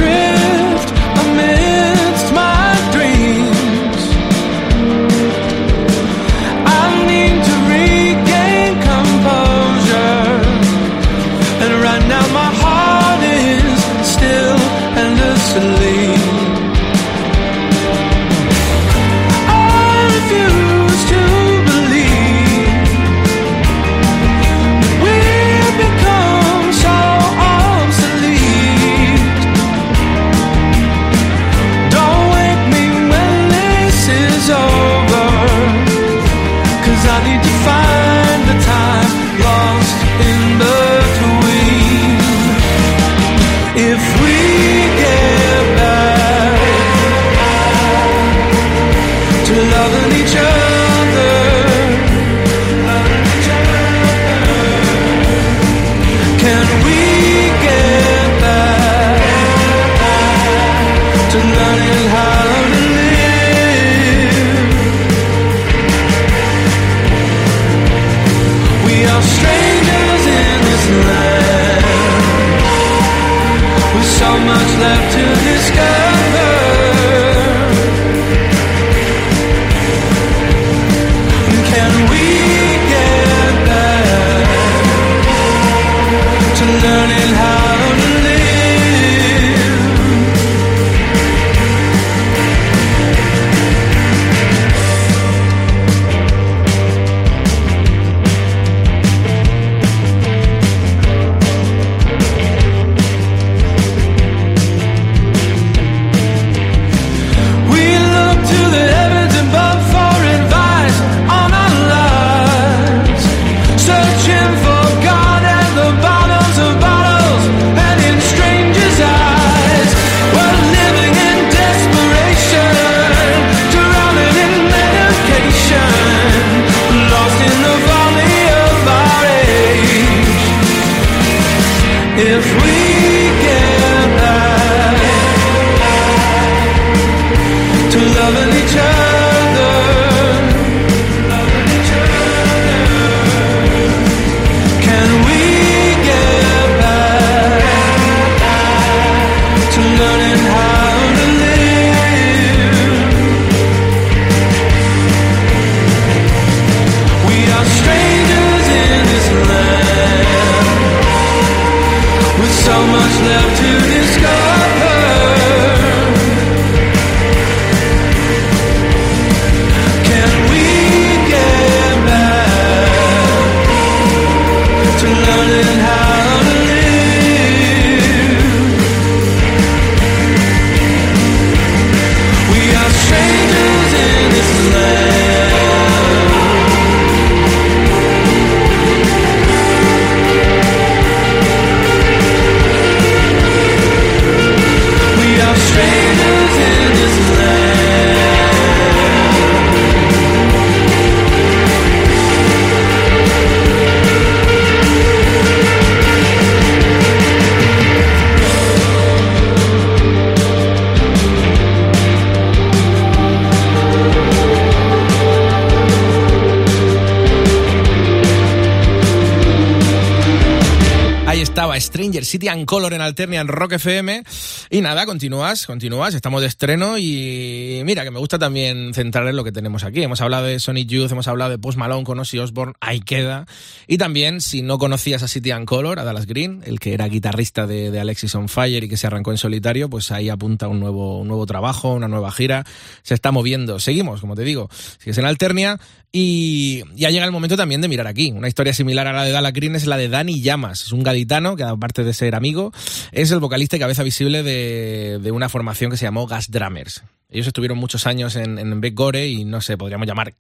City 222.29 222.49
and 222.49 222.67
Color 222.67 222.95
en 222.95 223.01
Alternia 223.01 223.41
en 223.41 223.49
Rock 223.49 223.73
FM. 223.73 224.23
Y 224.71 224.81
nada, 224.81 225.07
continúas, 225.07 225.67
continúas, 225.67 226.15
estamos 226.15 226.43
de 226.43 226.47
estreno 226.47 226.99
y 226.99 227.68
mira, 227.85 228.05
que 228.05 228.11
me 228.11 228.19
gusta 228.19 228.39
también 228.39 228.93
centrar 228.95 229.27
en 229.29 229.37
lo 229.37 229.45
que 229.45 229.53
tenemos 229.53 229.85
aquí. 229.85 230.03
Hemos 230.03 230.21
hablado 230.21 230.47
de 230.47 230.59
Sonic 230.59 230.89
Youth, 230.89 231.13
hemos 231.13 231.29
hablado 231.29 231.51
de 231.51 231.59
Post 231.59 231.79
Malone 231.79 232.05
con 232.05 232.19
Ozzy 232.19 232.39
Osbourne, 232.39 232.75
ahí 232.81 233.01
queda. 233.01 233.47
Y 233.87 233.99
también, 233.99 234.41
si 234.41 234.63
no 234.63 234.79
conocías 234.79 235.23
a 235.23 235.29
City 235.29 235.51
and 235.51 235.67
Color, 235.67 235.99
a 235.99 236.05
Dallas 236.05 236.27
Green, 236.27 236.63
el 236.65 236.81
que 236.81 236.95
era 236.95 237.09
guitarrista 237.09 237.67
de, 237.67 237.99
Alexis 237.99 238.35
on 238.35 238.49
Fire 238.49 238.85
y 238.85 238.89
que 238.89 238.97
se 238.97 239.07
arrancó 239.07 239.31
en 239.31 239.39
solitario, 239.39 239.89
pues 239.91 240.11
ahí 240.13 240.29
apunta 240.29 240.69
un 240.69 240.81
nuevo, 240.81 241.25
nuevo 241.25 241.47
trabajo, 241.47 241.95
una 241.95 242.09
nueva 242.09 242.31
gira. 242.33 242.65
Se 243.03 243.15
está 243.15 243.33
moviendo. 243.33 243.81
Seguimos, 243.81 244.21
como 244.21 244.35
te 244.35 244.45
digo, 244.45 244.69
sigues 244.99 245.19
en 245.19 245.27
Alternia 245.27 245.79
y 246.11 246.85
ya 246.95 247.11
llega 247.11 247.27
el 247.27 247.33
momento 247.33 247.57
también 247.57 247.81
de 247.81 247.89
mirar 247.89 248.07
aquí. 248.07 248.33
Una 248.33 248.49
historia 248.49 248.73
similar 248.73 249.07
a 249.07 249.13
la 249.13 249.25
de 249.25 249.33
Dallas 249.33 249.53
Green 249.53 249.77
es 249.77 249.87
la 249.87 249.97
de 249.97 250.09
Dani 250.09 250.41
Llamas. 250.41 250.83
Es 250.83 250.93
un 250.93 251.03
gaditano 251.03 251.57
que, 251.57 251.65
aparte 251.65 252.03
de 252.03 252.15
ser 252.15 252.35
amigo, 252.35 252.73
es 253.13 253.31
el 253.31 253.41
vocalista 253.41 253.77
y 253.77 253.81
cabeza 253.81 254.03
visible 254.03 254.43
de, 254.43 255.19
de 255.23 255.31
una 255.31 255.49
formación 255.49 255.91
que 255.91 255.97
se 255.97 256.07
llamó 256.07 256.27
Gas 256.27 256.51
Drummers. 256.51 257.03
Ellos 257.31 257.47
estuvieron 257.47 257.79
muchos 257.79 258.07
años 258.07 258.37
en, 258.37 258.59
en 258.59 258.81
Big 258.81 258.95
Gore 258.95 259.29
y 259.29 259.45
no 259.45 259.61
sé, 259.61 259.77
podríamos 259.77 260.07
llamar 260.07 260.35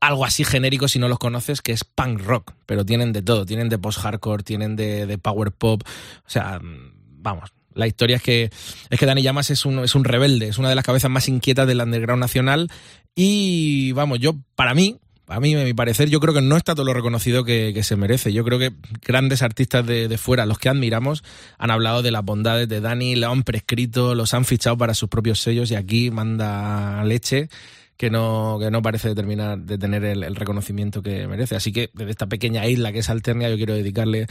algo 0.00 0.24
así 0.24 0.44
genérico 0.44 0.88
si 0.88 0.98
no 0.98 1.08
los 1.08 1.18
conoces, 1.18 1.62
que 1.62 1.72
es 1.72 1.84
punk 1.84 2.20
rock, 2.20 2.52
pero 2.66 2.84
tienen 2.84 3.12
de 3.12 3.22
todo, 3.22 3.46
tienen 3.46 3.68
de 3.68 3.78
post-hardcore, 3.78 4.42
tienen 4.42 4.76
de, 4.76 5.18
power 5.18 5.52
pop, 5.52 5.82
o 5.86 6.30
sea, 6.30 6.60
vamos. 6.62 7.52
La 7.74 7.86
historia 7.86 8.16
es 8.16 8.22
que, 8.22 8.50
es 8.88 8.98
que 8.98 9.04
Dani 9.04 9.20
Llamas 9.20 9.50
es 9.50 9.66
un, 9.66 9.80
es 9.80 9.94
un 9.94 10.04
rebelde, 10.04 10.48
es 10.48 10.56
una 10.56 10.70
de 10.70 10.74
las 10.74 10.84
cabezas 10.84 11.10
más 11.10 11.28
inquietas 11.28 11.66
del 11.66 11.82
underground 11.82 12.20
nacional 12.20 12.70
y 13.14 13.92
vamos, 13.92 14.18
yo, 14.18 14.34
para 14.54 14.72
mí, 14.72 14.96
a 15.28 15.40
mí, 15.40 15.54
a 15.54 15.64
mi 15.64 15.74
parecer, 15.74 16.08
yo 16.08 16.20
creo 16.20 16.32
que 16.32 16.40
no 16.40 16.56
está 16.56 16.74
todo 16.74 16.86
lo 16.86 16.94
reconocido 16.94 17.44
que, 17.44 17.80
se 17.82 17.96
merece. 17.96 18.32
Yo 18.32 18.44
creo 18.44 18.58
que 18.58 18.72
grandes 19.04 19.42
artistas 19.42 19.84
de, 19.86 20.16
fuera, 20.18 20.46
los 20.46 20.58
que 20.58 20.68
admiramos, 20.68 21.24
han 21.58 21.70
hablado 21.70 22.02
de 22.02 22.10
las 22.10 22.24
bondades 22.24 22.68
de 22.68 22.80
Dani, 22.80 23.16
lo 23.16 23.30
han 23.30 23.42
prescrito, 23.42 24.14
los 24.14 24.34
han 24.34 24.44
fichado 24.44 24.78
para 24.78 24.94
sus 24.94 25.08
propios 25.08 25.40
sellos 25.40 25.70
y 25.70 25.74
aquí 25.74 26.10
manda 26.10 27.02
leche 27.04 27.48
que 27.96 28.10
no, 28.10 28.58
que 28.60 28.70
no 28.70 28.82
parece 28.82 29.14
terminar 29.14 29.58
de 29.58 29.78
tener 29.78 30.04
el, 30.04 30.22
el 30.22 30.36
reconocimiento 30.36 31.02
que 31.02 31.26
merece. 31.26 31.56
Así 31.56 31.72
que 31.72 31.90
desde 31.94 32.10
esta 32.10 32.26
pequeña 32.26 32.66
isla 32.66 32.92
que 32.92 32.98
es 33.00 33.10
Alternia, 33.10 33.48
yo 33.48 33.56
quiero 33.56 33.74
dedicarle 33.74 34.26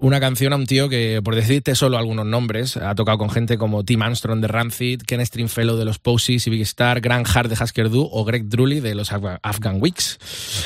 una 0.00 0.18
canción 0.18 0.52
a 0.52 0.56
un 0.56 0.66
tío 0.66 0.88
que, 0.88 1.20
por 1.22 1.34
decirte 1.34 1.74
solo 1.74 1.98
algunos 1.98 2.24
nombres, 2.24 2.76
ha 2.78 2.94
tocado 2.94 3.18
con 3.18 3.30
gente 3.30 3.58
como 3.58 3.84
Tim 3.84 4.00
Armstrong 4.02 4.40
de 4.40 4.48
Rancid, 4.48 5.02
Ken 5.02 5.24
Stringfellow 5.24 5.76
de 5.76 5.84
los 5.84 5.98
Posies 5.98 6.46
y 6.46 6.50
Big 6.50 6.62
Star, 6.62 7.00
Grant 7.00 7.28
Hart 7.32 7.50
de 7.50 7.62
Husker 7.62 7.90
Du 7.90 8.08
o 8.10 8.24
Greg 8.24 8.48
Drully 8.48 8.80
de 8.80 8.94
los 8.94 9.12
Afghan 9.12 9.78
Weeks. 9.80 10.18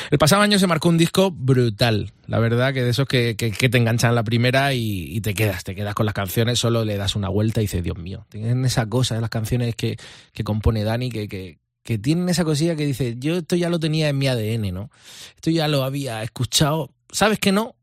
El 0.09 0.17
pasado 0.17 0.41
año 0.41 0.57
se 0.57 0.67
marcó 0.67 0.87
un 0.87 0.97
disco 0.97 1.31
brutal, 1.31 2.13
la 2.27 2.39
verdad 2.39 2.73
que 2.73 2.83
de 2.83 2.89
esos 2.89 3.07
que, 3.07 3.35
que, 3.35 3.51
te 3.51 3.77
enganchan 3.77 4.15
la 4.15 4.23
primera 4.23 4.73
y, 4.73 5.19
te 5.21 5.33
quedas, 5.33 5.63
te 5.63 5.75
quedas 5.75 5.95
con 5.95 6.05
las 6.05 6.15
canciones, 6.15 6.57
solo 6.57 6.85
le 6.85 6.95
das 6.95 7.15
una 7.15 7.27
vuelta 7.27 7.59
y 7.59 7.65
dices, 7.65 7.83
Dios 7.83 7.97
mío, 7.97 8.25
tienen 8.29 8.63
esa 8.63 8.87
cosa 8.87 9.19
las 9.19 9.29
canciones 9.29 9.75
que, 9.75 9.97
que 10.33 10.43
compone 10.43 10.83
Dani 10.83 11.09
que, 11.09 11.27
que, 11.27 11.59
que 11.83 11.97
tienen 11.97 12.29
esa 12.29 12.45
cosilla 12.45 12.75
que 12.75 12.85
dice, 12.85 13.15
yo 13.17 13.37
esto 13.37 13.57
ya 13.57 13.69
lo 13.69 13.79
tenía 13.79 14.07
en 14.07 14.17
mi 14.17 14.27
ADN, 14.27 14.73
¿no? 14.73 14.89
Esto 15.35 15.51
ya 15.51 15.67
lo 15.67 15.83
había 15.83 16.23
escuchado. 16.23 16.91
¿Sabes 17.11 17.39
que 17.39 17.51
no? 17.51 17.75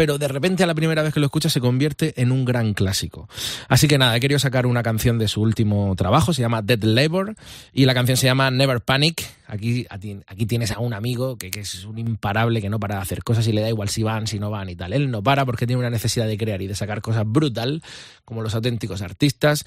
Pero 0.00 0.16
de 0.16 0.28
repente 0.28 0.64
a 0.64 0.66
la 0.66 0.74
primera 0.74 1.02
vez 1.02 1.12
que 1.12 1.20
lo 1.20 1.26
escuchas 1.26 1.52
se 1.52 1.60
convierte 1.60 2.14
en 2.22 2.32
un 2.32 2.46
gran 2.46 2.72
clásico. 2.72 3.28
Así 3.68 3.86
que 3.86 3.98
nada, 3.98 4.16
he 4.16 4.20
querido 4.20 4.38
sacar 4.38 4.64
una 4.64 4.82
canción 4.82 5.18
de 5.18 5.28
su 5.28 5.42
último 5.42 5.94
trabajo, 5.94 6.32
se 6.32 6.40
llama 6.40 6.62
Dead 6.62 6.82
Labor, 6.82 7.34
y 7.74 7.84
la 7.84 7.92
canción 7.92 8.16
se 8.16 8.24
llama 8.24 8.50
Never 8.50 8.80
Panic. 8.80 9.22
Aquí, 9.46 9.86
aquí 9.90 10.46
tienes 10.46 10.70
a 10.70 10.78
un 10.78 10.94
amigo 10.94 11.36
que, 11.36 11.50
que, 11.50 11.60
es 11.60 11.84
un 11.84 11.98
imparable, 11.98 12.62
que 12.62 12.70
no 12.70 12.80
para 12.80 12.94
de 12.94 13.02
hacer 13.02 13.22
cosas 13.22 13.46
y 13.46 13.52
le 13.52 13.60
da 13.60 13.68
igual 13.68 13.90
si 13.90 14.02
van, 14.02 14.26
si 14.26 14.38
no 14.38 14.48
van 14.48 14.70
y 14.70 14.74
tal. 14.74 14.94
Él 14.94 15.10
no 15.10 15.22
para 15.22 15.44
porque 15.44 15.66
tiene 15.66 15.80
una 15.80 15.90
necesidad 15.90 16.26
de 16.26 16.38
crear 16.38 16.62
y 16.62 16.66
de 16.66 16.74
sacar 16.74 17.02
cosas 17.02 17.24
brutal, 17.26 17.82
como 18.24 18.40
los 18.40 18.54
auténticos 18.54 19.02
artistas. 19.02 19.66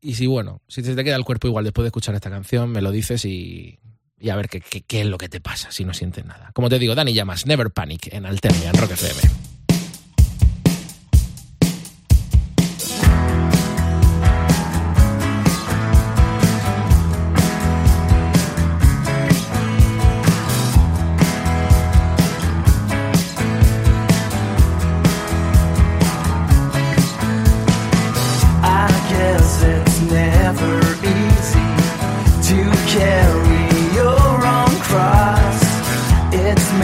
Y 0.00 0.14
si, 0.14 0.26
bueno, 0.26 0.62
si 0.66 0.82
te 0.82 1.04
queda 1.04 1.16
el 1.16 1.24
cuerpo 1.26 1.46
igual 1.46 1.64
después 1.64 1.84
de 1.84 1.88
escuchar 1.88 2.14
esta 2.14 2.30
canción, 2.30 2.70
me 2.70 2.80
lo 2.80 2.90
dices 2.90 3.26
y, 3.26 3.80
y 4.18 4.30
a 4.30 4.36
ver 4.36 4.48
qué, 4.48 4.62
qué, 4.62 5.00
es 5.02 5.06
lo 5.06 5.18
que 5.18 5.28
te 5.28 5.42
pasa 5.42 5.70
si 5.70 5.84
no 5.84 5.92
sientes 5.92 6.24
nada. 6.24 6.52
Como 6.54 6.70
te 6.70 6.78
digo, 6.78 6.94
Dani 6.94 7.12
llamas 7.12 7.44
Never 7.44 7.70
Panic 7.70 8.14
en 8.14 8.24
Alternia, 8.24 8.70
en 8.70 8.78
Rock 8.78 8.92
FM. 8.92 9.53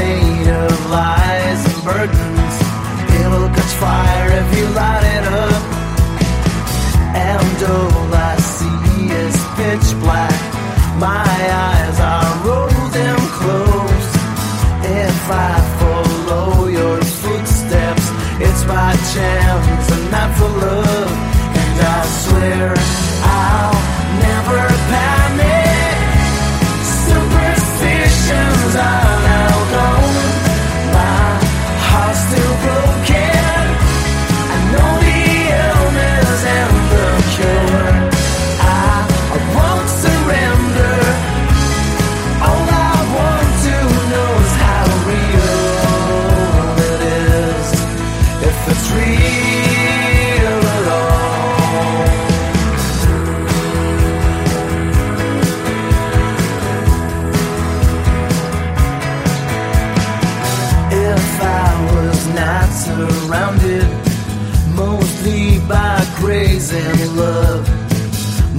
made 0.00 0.48
of 0.48 0.90
lies 0.90 1.60
and 1.70 1.80
burdens. 1.84 2.54
It'll 3.20 3.50
catch 3.56 3.74
fire 3.84 4.30
if 4.40 4.48
you 4.56 4.66
light 4.80 5.06
it 5.16 5.24
up. 5.44 5.62
And 7.28 7.46
do 7.62 7.74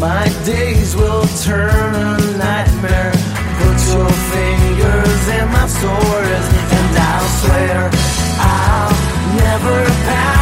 My 0.02 0.28
days 0.44 0.96
will 0.96 1.28
turn 1.44 1.94
a 1.94 2.18
nightmare. 2.36 3.12
Put 3.62 3.78
your 3.86 4.10
fingers 4.34 5.28
in 5.28 5.48
my 5.52 5.68
sores, 5.68 6.46
and 6.74 6.98
I'll 6.98 7.30
swear 7.38 7.92
I'll 8.40 9.36
never 9.38 9.86
pass. 9.86 10.40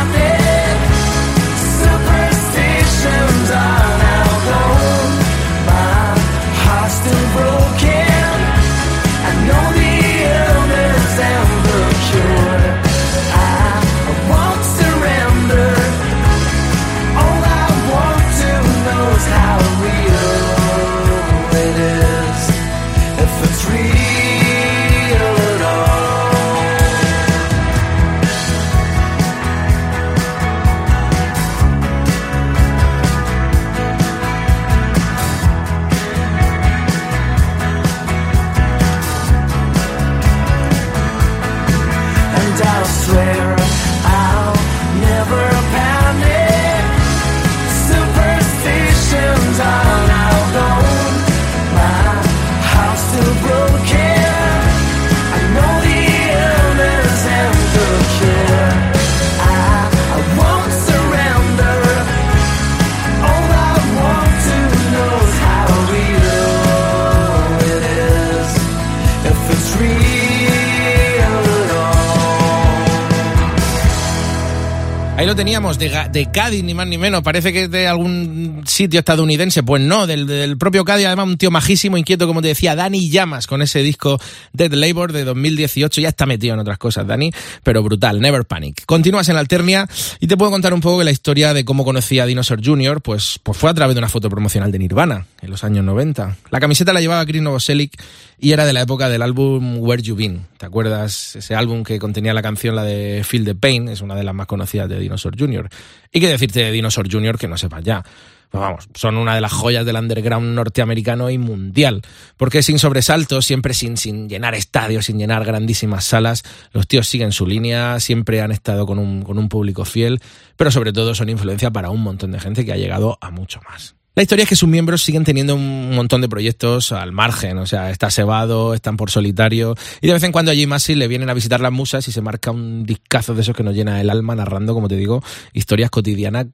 Teníamos, 75.39 75.79
de, 75.79 76.27
Cádiz, 76.33 76.65
ni 76.65 76.73
más 76.73 76.85
ni 76.85 76.97
menos. 76.97 77.23
Parece 77.23 77.53
que 77.53 77.63
es 77.63 77.71
de 77.71 77.87
algún 77.87 78.63
sitio 78.65 78.99
estadounidense. 78.99 79.63
Pues 79.63 79.81
no, 79.81 80.05
del, 80.05 80.57
propio 80.57 80.83
Cádiz, 80.83 81.05
además, 81.05 81.27
un 81.27 81.37
tío 81.37 81.49
majísimo, 81.49 81.97
inquieto, 81.97 82.27
como 82.27 82.41
te 82.41 82.49
decía, 82.49 82.75
Dani 82.75 83.09
Llamas, 83.09 83.47
con 83.47 83.61
ese 83.61 83.81
disco 83.81 84.19
Dead 84.51 84.73
Labor 84.73 85.13
de 85.13 85.23
2018. 85.23 86.01
Ya 86.01 86.09
está 86.09 86.25
metido 86.25 86.55
en 86.55 86.59
otras 86.59 86.77
cosas, 86.77 87.07
Dani, 87.07 87.31
pero 87.63 87.81
brutal, 87.81 88.19
Never 88.19 88.43
Panic. 88.43 88.83
Continúas 88.85 89.29
en 89.29 89.37
Alternia 89.37 89.87
y 90.19 90.27
te 90.27 90.35
puedo 90.35 90.51
contar 90.51 90.73
un 90.73 90.81
poco 90.81 90.99
de 90.99 91.05
la 91.05 91.11
historia 91.11 91.53
de 91.53 91.63
cómo 91.63 91.85
conocí 91.85 92.19
a 92.19 92.25
Dinosaur 92.25 92.59
Jr., 92.61 92.99
pues, 93.01 93.39
pues 93.41 93.57
fue 93.57 93.69
a 93.69 93.73
través 93.73 93.95
de 93.95 93.99
una 93.99 94.09
foto 94.09 94.29
promocional 94.29 94.73
de 94.73 94.79
Nirvana, 94.79 95.25
en 95.41 95.49
los 95.49 95.63
años 95.63 95.83
90. 95.85 96.37
La 96.49 96.59
camiseta 96.59 96.93
la 96.93 97.01
llevaba 97.01 97.25
Chris 97.25 97.41
Novoselic 97.41 98.01
y 98.39 98.51
era 98.51 98.65
de 98.65 98.73
la 98.73 98.81
época 98.81 99.09
del 99.09 99.21
álbum 99.21 99.77
Where 99.79 100.01
You 100.01 100.15
Been. 100.15 100.45
¿Te 100.57 100.65
acuerdas? 100.65 101.35
Ese 101.35 101.55
álbum 101.55 101.83
que 101.83 101.99
contenía 101.99 102.33
la 102.33 102.41
canción, 102.41 102.75
la 102.75 102.83
de 102.83 103.23
Feel 103.23 103.45
the 103.45 103.55
Pain, 103.55 103.89
es 103.89 104.01
una 104.01 104.15
de 104.15 104.23
las 104.23 104.35
más 104.35 104.47
conocidas 104.47 104.89
de 104.89 104.99
Dinosaur 104.99 105.37
Jr. 105.37 105.69
Y 106.11 106.19
qué 106.19 106.27
decirte 106.27 106.63
de 106.63 106.71
Dinosaur 106.71 107.11
Jr. 107.11 107.37
que 107.37 107.47
no 107.47 107.57
sepas 107.57 107.83
ya. 107.83 108.03
Pues 108.49 108.61
vamos, 108.61 108.89
son 108.95 109.17
una 109.17 109.35
de 109.35 109.41
las 109.41 109.51
joyas 109.51 109.85
del 109.85 109.95
underground 109.95 110.55
norteamericano 110.55 111.29
y 111.29 111.37
mundial. 111.37 112.01
Porque 112.35 112.63
sin 112.63 112.79
sobresaltos, 112.79 113.45
siempre 113.45 113.75
sin, 113.75 113.95
sin 113.95 114.27
llenar 114.27 114.55
estadios, 114.55 115.05
sin 115.05 115.19
llenar 115.19 115.45
grandísimas 115.45 116.05
salas, 116.05 116.43
los 116.73 116.87
tíos 116.87 117.07
siguen 117.07 117.31
su 117.31 117.45
línea, 117.45 117.99
siempre 117.99 118.41
han 118.41 118.51
estado 118.51 118.87
con 118.87 118.97
un, 118.97 119.21
con 119.21 119.37
un 119.37 119.49
público 119.49 119.85
fiel, 119.85 120.19
pero 120.57 120.71
sobre 120.71 120.93
todo 120.93 121.13
son 121.13 121.29
influencia 121.29 121.69
para 121.69 121.91
un 121.91 122.01
montón 122.01 122.31
de 122.31 122.39
gente 122.39 122.65
que 122.65 122.73
ha 122.73 122.77
llegado 122.77 123.19
a 123.21 123.29
mucho 123.29 123.61
más. 123.69 123.98
La 124.19 124.23
historia 124.23 124.43
es 124.43 124.49
que 124.49 124.57
sus 124.57 124.67
miembros 124.67 125.01
siguen 125.01 125.23
teniendo 125.23 125.55
un 125.55 125.95
montón 125.95 126.19
de 126.19 126.27
proyectos 126.27 126.91
al 126.91 127.13
margen, 127.13 127.57
o 127.57 127.65
sea, 127.65 127.89
está 127.89 128.11
Sebado, 128.11 128.73
están 128.73 128.97
por 128.97 129.11
solitario, 129.11 129.75
y 130.01 130.07
de 130.07 130.13
vez 130.13 130.23
en 130.23 130.33
cuando 130.33 130.51
allí 130.51 130.67
Masi 130.67 130.93
le 130.93 131.07
vienen 131.07 131.29
a 131.29 131.33
visitar 131.33 131.61
las 131.61 131.71
musas 131.71 132.05
y 132.09 132.11
se 132.11 132.19
marca 132.19 132.51
un 132.51 132.83
discazo 132.83 133.33
de 133.33 133.43
esos 133.43 133.55
que 133.55 133.63
nos 133.63 133.75
llena 133.75 134.01
el 134.01 134.09
alma 134.09 134.35
narrando, 134.35 134.73
como 134.73 134.89
te 134.89 134.97
digo, 134.97 135.23
historias 135.53 135.89
cotidianas 135.89 136.47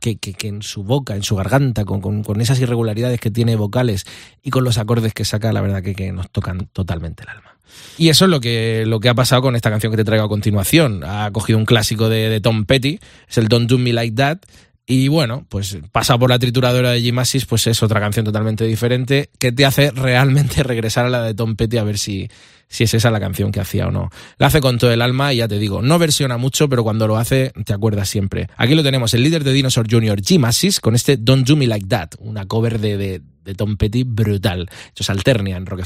que, 0.00 0.18
en 0.42 0.62
su 0.62 0.82
boca, 0.82 1.14
en 1.14 1.22
su 1.22 1.36
garganta, 1.36 1.84
con, 1.84 2.00
con, 2.00 2.40
esas 2.40 2.58
irregularidades 2.58 3.20
que 3.20 3.30
tiene 3.30 3.54
vocales 3.54 4.06
y 4.42 4.50
con 4.50 4.64
los 4.64 4.78
acordes 4.78 5.14
que 5.14 5.24
saca, 5.24 5.52
la 5.52 5.60
verdad 5.60 5.84
que, 5.84 5.94
que, 5.94 6.10
nos 6.10 6.32
tocan 6.32 6.66
totalmente 6.72 7.22
el 7.22 7.28
alma. 7.28 7.58
Y 7.96 8.08
eso 8.08 8.24
es 8.24 8.30
lo 8.32 8.40
que, 8.40 8.82
lo 8.88 8.98
que 8.98 9.08
ha 9.08 9.14
pasado 9.14 9.40
con 9.40 9.54
esta 9.54 9.70
canción 9.70 9.92
que 9.92 9.98
te 9.98 10.04
traigo 10.04 10.24
a 10.24 10.28
continuación. 10.28 11.04
Ha 11.04 11.30
cogido 11.30 11.60
un 11.60 11.64
clásico 11.64 12.08
de, 12.08 12.28
de 12.28 12.40
Tom 12.40 12.64
Petty, 12.64 12.98
es 13.28 13.38
el 13.38 13.46
Don't 13.46 13.70
Do 13.70 13.78
Me 13.78 13.92
Like 13.92 14.16
That, 14.16 14.38
y 14.86 15.08
bueno, 15.08 15.46
pues 15.48 15.78
pasa 15.92 16.18
por 16.18 16.28
la 16.28 16.38
trituradora 16.38 16.90
de 16.90 17.00
Jim 17.00 17.14
Massis, 17.14 17.46
pues 17.46 17.66
es 17.66 17.82
otra 17.82 18.00
canción 18.00 18.26
totalmente 18.26 18.64
diferente 18.64 19.30
que 19.38 19.50
te 19.50 19.64
hace 19.64 19.90
realmente 19.90 20.62
regresar 20.64 21.06
a 21.06 21.08
la 21.08 21.22
de 21.22 21.34
Tom 21.34 21.56
Petty 21.56 21.78
a 21.78 21.84
ver 21.84 21.96
si, 21.96 22.28
si 22.68 22.84
es 22.84 22.92
esa 22.92 23.10
la 23.10 23.18
canción 23.18 23.50
que 23.50 23.60
hacía 23.60 23.88
o 23.88 23.90
no. 23.90 24.10
La 24.36 24.48
hace 24.48 24.60
con 24.60 24.78
todo 24.78 24.92
el 24.92 25.00
alma 25.00 25.32
y 25.32 25.38
ya 25.38 25.48
te 25.48 25.58
digo, 25.58 25.80
no 25.80 25.98
versiona 25.98 26.36
mucho, 26.36 26.68
pero 26.68 26.84
cuando 26.84 27.06
lo 27.06 27.16
hace 27.16 27.52
te 27.64 27.72
acuerdas 27.72 28.10
siempre. 28.10 28.48
Aquí 28.56 28.74
lo 28.74 28.82
tenemos, 28.82 29.14
el 29.14 29.22
líder 29.22 29.42
de 29.42 29.54
Dinosaur 29.54 29.86
Jr., 29.90 30.20
Jim 30.22 30.42
con 30.82 30.94
este 30.94 31.16
Don't 31.16 31.46
Do 31.48 31.56
Me 31.56 31.66
Like 31.66 31.86
That, 31.86 32.10
una 32.18 32.44
cover 32.44 32.78
de, 32.78 32.98
de, 32.98 33.54
Tom 33.54 33.76
Petty 33.76 34.04
brutal. 34.04 34.68
Alternia 35.08 35.56
en 35.56 35.64
Rock 35.64 35.84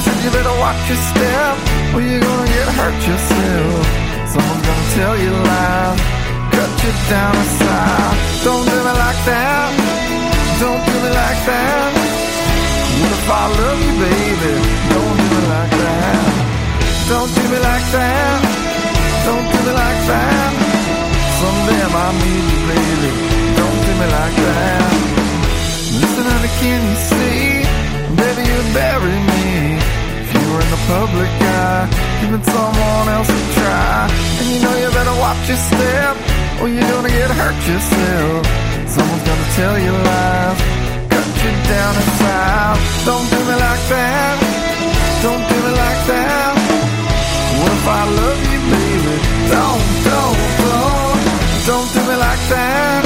He 0.00 0.06
said 0.06 0.24
you 0.24 0.30
better 0.30 0.56
watch 0.64 0.80
your 0.88 0.96
step, 1.12 1.56
or 1.92 2.00
you're 2.00 2.24
gonna 2.24 2.48
get 2.56 2.68
hurt 2.72 3.00
yourself. 3.04 3.84
Someone's 4.32 4.64
gonna 4.64 4.96
tell 4.96 5.16
you 5.20 5.32
lies, 5.44 6.00
cut 6.56 6.72
you 6.80 6.92
down 7.12 7.36
a 7.36 7.46
side. 7.60 8.16
Don't 8.40 8.64
do 8.64 8.76
me 8.80 8.92
like 8.96 9.20
that. 9.28 9.68
Don't 10.56 10.82
do 10.88 10.94
me 11.04 11.10
like 11.20 11.40
that. 11.52 11.90
What 12.96 13.12
if 13.12 13.28
I 13.28 13.44
love 13.60 13.80
you, 13.84 13.94
baby? 14.00 14.52
Don't 14.88 15.16
do 15.20 15.26
me 15.36 15.42
like 15.52 15.74
that. 15.84 16.24
Don't 17.12 17.30
do 17.36 17.42
me 17.52 17.58
like 17.68 17.86
that. 17.92 18.40
Don't 19.28 19.46
do 19.52 19.58
me 19.68 19.72
like 19.84 20.00
that. 20.12 20.50
Someday 21.40 21.82
I 21.92 22.08
need 22.24 22.44
you, 22.52 22.60
baby. 22.72 23.10
Don't 23.52 23.78
do 23.84 23.92
me 24.00 24.06
like 24.16 24.36
that. 24.48 24.80
Listen, 26.00 26.24
honey, 26.32 26.52
can 26.56 26.80
you 26.88 26.96
see? 27.10 27.40
Baby, 28.16 28.42
you 28.48 28.60
bury 28.72 29.16
me. 29.28 29.79
In 30.50 30.56
the 30.66 30.82
public 30.90 31.30
eye, 31.30 31.86
giving 32.20 32.42
someone 32.42 33.06
else 33.14 33.30
a 33.30 33.40
try. 33.54 34.10
And 34.40 34.46
you 34.50 34.58
know 34.60 34.74
you 34.82 34.90
better 34.90 35.16
watch 35.22 35.46
your 35.46 35.56
step, 35.56 36.14
or 36.60 36.66
you're 36.68 36.90
gonna 36.90 37.08
get 37.08 37.30
hurt 37.30 37.58
yourself. 37.70 38.42
Someone's 38.90 39.24
gonna 39.30 39.48
tell 39.54 39.76
you 39.78 39.92
lies, 39.94 40.58
cut 41.06 41.28
you 41.38 41.52
down 41.70 41.92
inside. 42.02 42.78
Don't 43.06 43.26
do 43.30 43.38
me 43.46 43.56
like 43.62 43.84
that. 43.94 44.36
Don't 45.22 45.44
do 45.50 45.56
me 45.66 45.72
like 45.84 46.02
that. 46.10 46.52
What 47.62 47.70
if 47.78 47.86
I 47.86 48.02
love 48.20 48.40
you, 48.50 48.60
baby? 48.74 49.16
Don't, 49.54 49.84
don't, 50.10 50.38
don't. 50.66 51.18
Don't 51.70 51.88
do 51.94 52.00
me 52.10 52.16
like 52.26 52.42
that. 52.50 53.02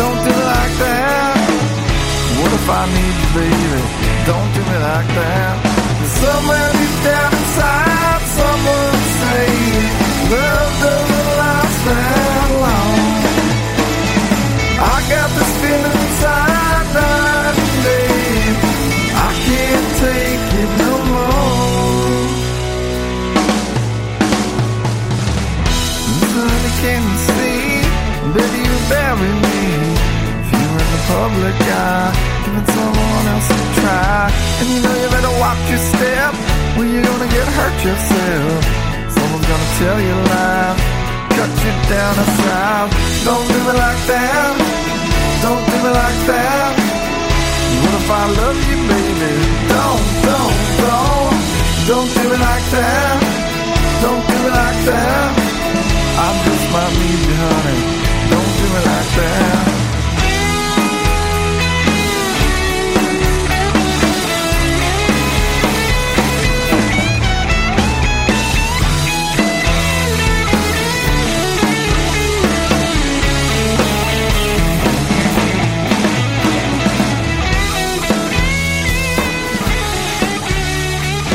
Don't 0.00 0.18
do 0.26 0.32
me 0.32 0.44
like 0.48 0.74
that. 0.80 1.36
What 2.40 2.52
if 2.56 2.66
I 2.72 2.82
need 2.96 3.16
you, 3.20 3.30
baby? 3.36 3.80
Don't 4.24 4.48
do 4.56 4.60
me 4.64 4.78
like 4.80 5.10
that. 5.20 5.73
Somewhere 6.22 6.72
deep 6.72 7.04
down 7.04 7.32
inside, 7.34 8.22
someone 8.38 9.02
say 9.20 10.03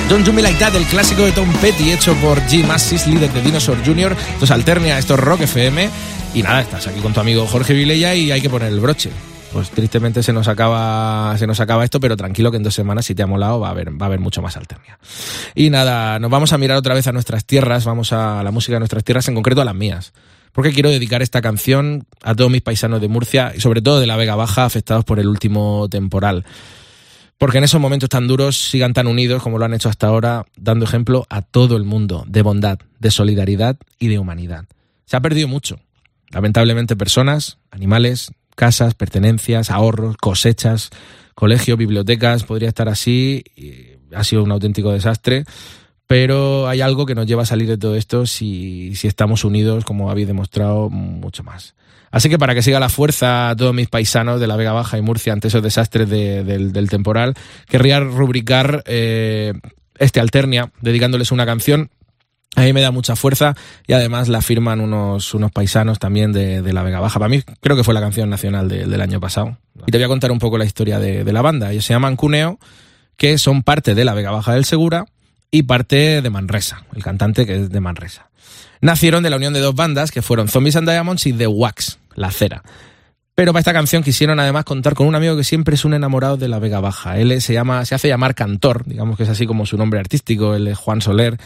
Don't 0.10 0.26
Do 0.26 0.34
Me 0.34 0.42
Like 0.42 0.58
That, 0.58 0.76
el 0.76 0.86
clásico 0.86 1.24
de 1.24 1.32
Tom 1.32 1.54
Petty, 1.62 1.92
hecho 1.92 2.16
por 2.16 2.42
Jim 2.48 2.66
Massis, 2.66 3.06
líder 3.06 3.32
de 3.32 3.44
Dinosaur 3.44 3.78
Jr. 3.86 4.18
Esto 4.34 4.46
es 4.46 4.50
Alternia, 4.50 4.98
esto 4.98 5.14
es 5.14 5.20
Rock 5.20 5.42
FM. 5.42 5.88
Y 6.34 6.42
nada, 6.42 6.62
estás 6.62 6.88
aquí 6.88 7.00
con 7.00 7.14
tu 7.14 7.20
amigo 7.20 7.46
Jorge 7.46 7.76
Vilella 7.76 8.16
y 8.16 8.32
hay 8.32 8.42
que 8.42 8.50
poner 8.50 8.74
el 8.74 8.80
broche. 8.80 9.12
Pues 9.54 9.70
tristemente 9.70 10.24
se 10.24 10.34
nos 10.34 10.48
acaba, 10.48 11.38
se 11.38 11.46
nos 11.46 11.60
acaba 11.60 11.84
esto, 11.84 12.00
pero 12.00 12.18
tranquilo 12.18 12.50
que 12.50 12.58
en 12.58 12.64
dos 12.64 12.74
semanas, 12.74 13.06
si 13.06 13.14
te 13.14 13.22
ha 13.22 13.28
molado, 13.28 13.60
va 13.60 13.68
a 13.68 13.72
haber, 13.72 13.92
va 13.92 14.06
a 14.06 14.08
haber 14.08 14.20
mucho 14.20 14.42
más 14.42 14.58
Alternia. 14.58 14.98
Y 15.54 15.70
nada, 15.70 16.18
nos 16.18 16.32
vamos 16.32 16.54
a 16.54 16.58
mirar 16.58 16.78
otra 16.78 16.96
vez 16.96 17.06
a 17.06 17.12
nuestras 17.12 17.46
tierras, 17.46 17.86
vamos 17.86 18.12
a 18.12 18.42
la 18.42 18.50
música 18.50 18.74
de 18.74 18.80
nuestras 18.80 19.04
tierras, 19.04 19.28
en 19.28 19.36
concreto 19.36 19.62
a 19.62 19.66
las 19.66 19.76
mías. 19.76 20.14
Porque 20.54 20.74
quiero 20.74 20.90
dedicar 20.90 21.22
esta 21.22 21.44
canción 21.44 22.08
a 22.24 22.34
todos 22.34 22.50
mis 22.50 22.64
paisanos 22.64 23.00
de 23.00 23.10
Murcia 23.10 23.54
y 23.56 23.62
sobre 23.62 23.84
todo 23.84 24.00
de 24.00 24.08
la 24.08 24.18
Vega 24.18 24.34
Baja 24.34 24.66
afectados 24.66 25.06
por 25.06 25.20
el 25.20 25.28
último 25.28 25.88
temporal 25.88 26.46
porque 27.40 27.58
en 27.58 27.64
esos 27.64 27.80
momentos 27.80 28.10
tan 28.10 28.28
duros 28.28 28.58
sigan 28.70 28.94
tan 28.94 29.08
unidos 29.08 29.42
como 29.42 29.58
lo 29.58 29.66
han 29.66 29.74
hecho 29.74 29.88
hasta 29.88 30.08
ahora, 30.08 30.46
dando 30.58 30.84
ejemplo 30.84 31.26
a 31.30 31.42
todo 31.42 31.78
el 31.78 31.86
mundo 31.86 32.26
de 32.28 32.42
bondad, 32.42 32.80
de 33.00 33.12
solidaridad 33.12 33.78
y 33.98 34.10
de 34.10 34.20
humanidad. 34.20 34.66
Se 35.06 35.16
ha 35.16 35.22
perdido 35.22 35.48
mucho. 35.48 35.80
Lamentablemente 36.32 36.98
personas, 36.98 37.58
animales, 37.72 38.32
casas, 38.56 38.94
pertenencias, 38.94 39.72
ahorros, 39.72 40.18
cosechas, 40.18 40.90
colegios, 41.34 41.78
bibliotecas, 41.78 42.44
podría 42.44 42.68
estar 42.68 42.90
así. 42.90 43.46
ha 44.14 44.24
sido 44.26 44.44
un 44.44 44.52
auténtico 44.52 44.92
desastre. 44.92 45.46
Pero 46.08 46.68
hay 46.68 46.82
algo 46.82 47.06
que 47.06 47.16
nos 47.16 47.26
lleva 47.26 47.44
a 47.44 47.46
salir 47.46 47.70
de 47.70 47.78
todo 47.78 47.96
esto 47.96 48.26
si, 48.26 48.96
si 48.96 49.08
estamos 49.08 49.46
unidos, 49.46 49.86
como 49.86 50.12
habéis 50.12 50.28
demostrado, 50.28 50.90
mucho 50.90 51.44
más. 51.44 51.76
Así 52.12 52.30
que 52.30 52.40
para 52.40 52.56
que 52.56 52.62
siga 52.62 52.80
la 52.80 52.90
fuerza 52.90 53.50
a 53.50 53.56
todos 53.56 53.74
mis 53.74 53.88
paisanos 53.88 54.40
de 54.40 54.48
la 54.48 54.56
Vega 54.56 54.72
Baja 54.72 54.98
y 54.98 55.02
Murcia 55.02 55.34
ante 55.34 55.50
esos 55.50 55.64
desastres 55.64 56.10
del, 56.10 56.90
temporal, 56.90 57.36
querría 57.68 58.00
rubricar 58.00 58.84
eh, 58.86 59.54
este 59.98 60.20
Alternia, 60.20 60.72
dedicándoles 60.82 61.32
una 61.32 61.46
canción 61.46 61.92
a 62.56 62.62
mí 62.62 62.74
me 62.74 62.82
da 62.82 62.92
mucha 62.92 63.16
fuerza 63.16 63.56
y 63.88 63.94
además 63.94 64.28
la 64.28 64.42
firman 64.42 64.82
unos, 64.82 65.34
unos 65.34 65.52
paisanos 65.52 66.00
también 66.00 66.34
de, 66.34 66.62
la 66.74 66.84
Vega 66.84 67.00
Baja. 67.00 67.20
Para 67.20 67.30
mí 67.30 67.42
creo 67.62 67.78
que 67.78 67.84
fue 67.84 67.94
la 67.94 68.02
canción 68.02 68.30
nacional 68.30 68.68
del 68.68 69.02
año 69.02 69.20
pasado. 69.20 69.58
Y 69.86 69.92
te 69.92 69.98
voy 69.98 70.06
a 70.06 70.08
contar 70.08 70.32
un 70.32 70.40
poco 70.40 70.58
la 70.58 70.66
historia 70.66 71.00
de, 71.00 71.24
la 71.32 71.42
banda. 71.42 71.72
Ellos 71.72 71.86
se 71.86 71.94
llaman 71.94 72.16
Cuneo, 72.16 72.60
que 73.18 73.38
son 73.38 73.64
parte 73.64 73.96
de 73.96 74.04
la 74.04 74.14
Vega 74.14 74.32
Baja 74.32 74.54
del 74.54 74.66
Segura 74.66 75.06
y 75.52 75.64
parte 75.64 76.22
de 76.22 76.30
Manresa, 76.30 76.86
el 76.96 77.04
cantante 77.04 77.46
que 77.46 77.56
es 77.56 77.70
de 77.70 77.80
Manresa. 77.80 78.29
Nacieron 78.82 79.24
de 79.24 79.30
la 79.30 79.36
unión 79.36 79.54
de 79.54 79.60
dos 79.60 79.76
bandas 79.76 80.12
que 80.12 80.22
fueron 80.22 80.48
Zombies 80.48 80.76
and 80.76 80.90
Diamonds 80.90 81.26
y 81.26 81.34
The 81.34 81.48
Wax, 81.48 82.00
la 82.16 82.32
cera. 82.32 82.64
Pero 83.36 83.54
para 83.54 83.62
esta 83.62 83.74
canción 83.74 84.04
quisieron 84.04 84.40
además 84.40 84.66
contar 84.66 84.96
con 84.96 85.08
un 85.08 85.16
amigo 85.16 85.38
que 85.38 85.46
siempre 85.46 85.76
es 85.76 85.86
un 85.86 85.94
enamorado 85.94 86.36
de 86.36 86.50
la 86.50 86.60
Vega 86.60 86.82
Baja. 86.82 87.18
Él 87.18 87.42
se 87.42 87.54
llama, 87.54 87.86
se 87.86 87.96
hace 87.96 88.10
llamar 88.10 88.36
Cantor, 88.36 88.84
digamos 88.86 89.16
que 89.16 89.24
es 89.24 89.30
así 89.30 89.46
como 89.46 89.66
su 89.66 89.78
nombre 89.78 90.00
artístico, 90.00 90.56
él 90.56 90.68
es 90.68 90.78
Juan 90.78 91.02
Soler 91.02 91.38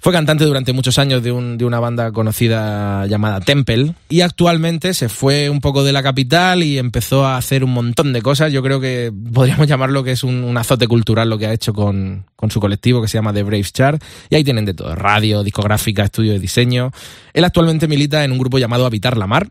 fue 0.00 0.12
cantante 0.12 0.44
durante 0.44 0.72
muchos 0.72 0.96
años 0.98 1.24
de, 1.24 1.32
un, 1.32 1.58
de, 1.58 1.64
una 1.64 1.80
banda 1.80 2.12
conocida 2.12 3.04
llamada 3.06 3.40
Temple 3.40 3.94
y 4.08 4.20
actualmente 4.20 4.94
se 4.94 5.08
fue 5.08 5.50
un 5.50 5.60
poco 5.60 5.82
de 5.82 5.92
la 5.92 6.04
capital 6.04 6.62
y 6.62 6.78
empezó 6.78 7.26
a 7.26 7.36
hacer 7.36 7.64
un 7.64 7.72
montón 7.72 8.12
de 8.12 8.22
cosas. 8.22 8.52
Yo 8.52 8.62
creo 8.62 8.80
que 8.80 9.12
podríamos 9.32 9.66
llamarlo 9.68 10.04
que 10.04 10.12
es 10.12 10.22
un, 10.22 10.56
azote 10.56 10.86
cultural 10.86 11.28
lo 11.28 11.38
que 11.38 11.46
ha 11.46 11.52
hecho 11.52 11.72
con, 11.72 12.26
con, 12.36 12.50
su 12.50 12.60
colectivo 12.60 13.02
que 13.02 13.08
se 13.08 13.18
llama 13.18 13.32
The 13.32 13.42
Braves 13.42 13.72
Chart 13.72 14.02
y 14.30 14.36
ahí 14.36 14.44
tienen 14.44 14.64
de 14.64 14.74
todo, 14.74 14.94
radio, 14.94 15.42
discográfica, 15.42 16.04
estudio 16.04 16.32
de 16.32 16.38
diseño. 16.38 16.92
Él 17.32 17.44
actualmente 17.44 17.88
milita 17.88 18.24
en 18.24 18.30
un 18.30 18.38
grupo 18.38 18.58
llamado 18.58 18.86
Habitar 18.86 19.16
la 19.16 19.26
Mar, 19.26 19.48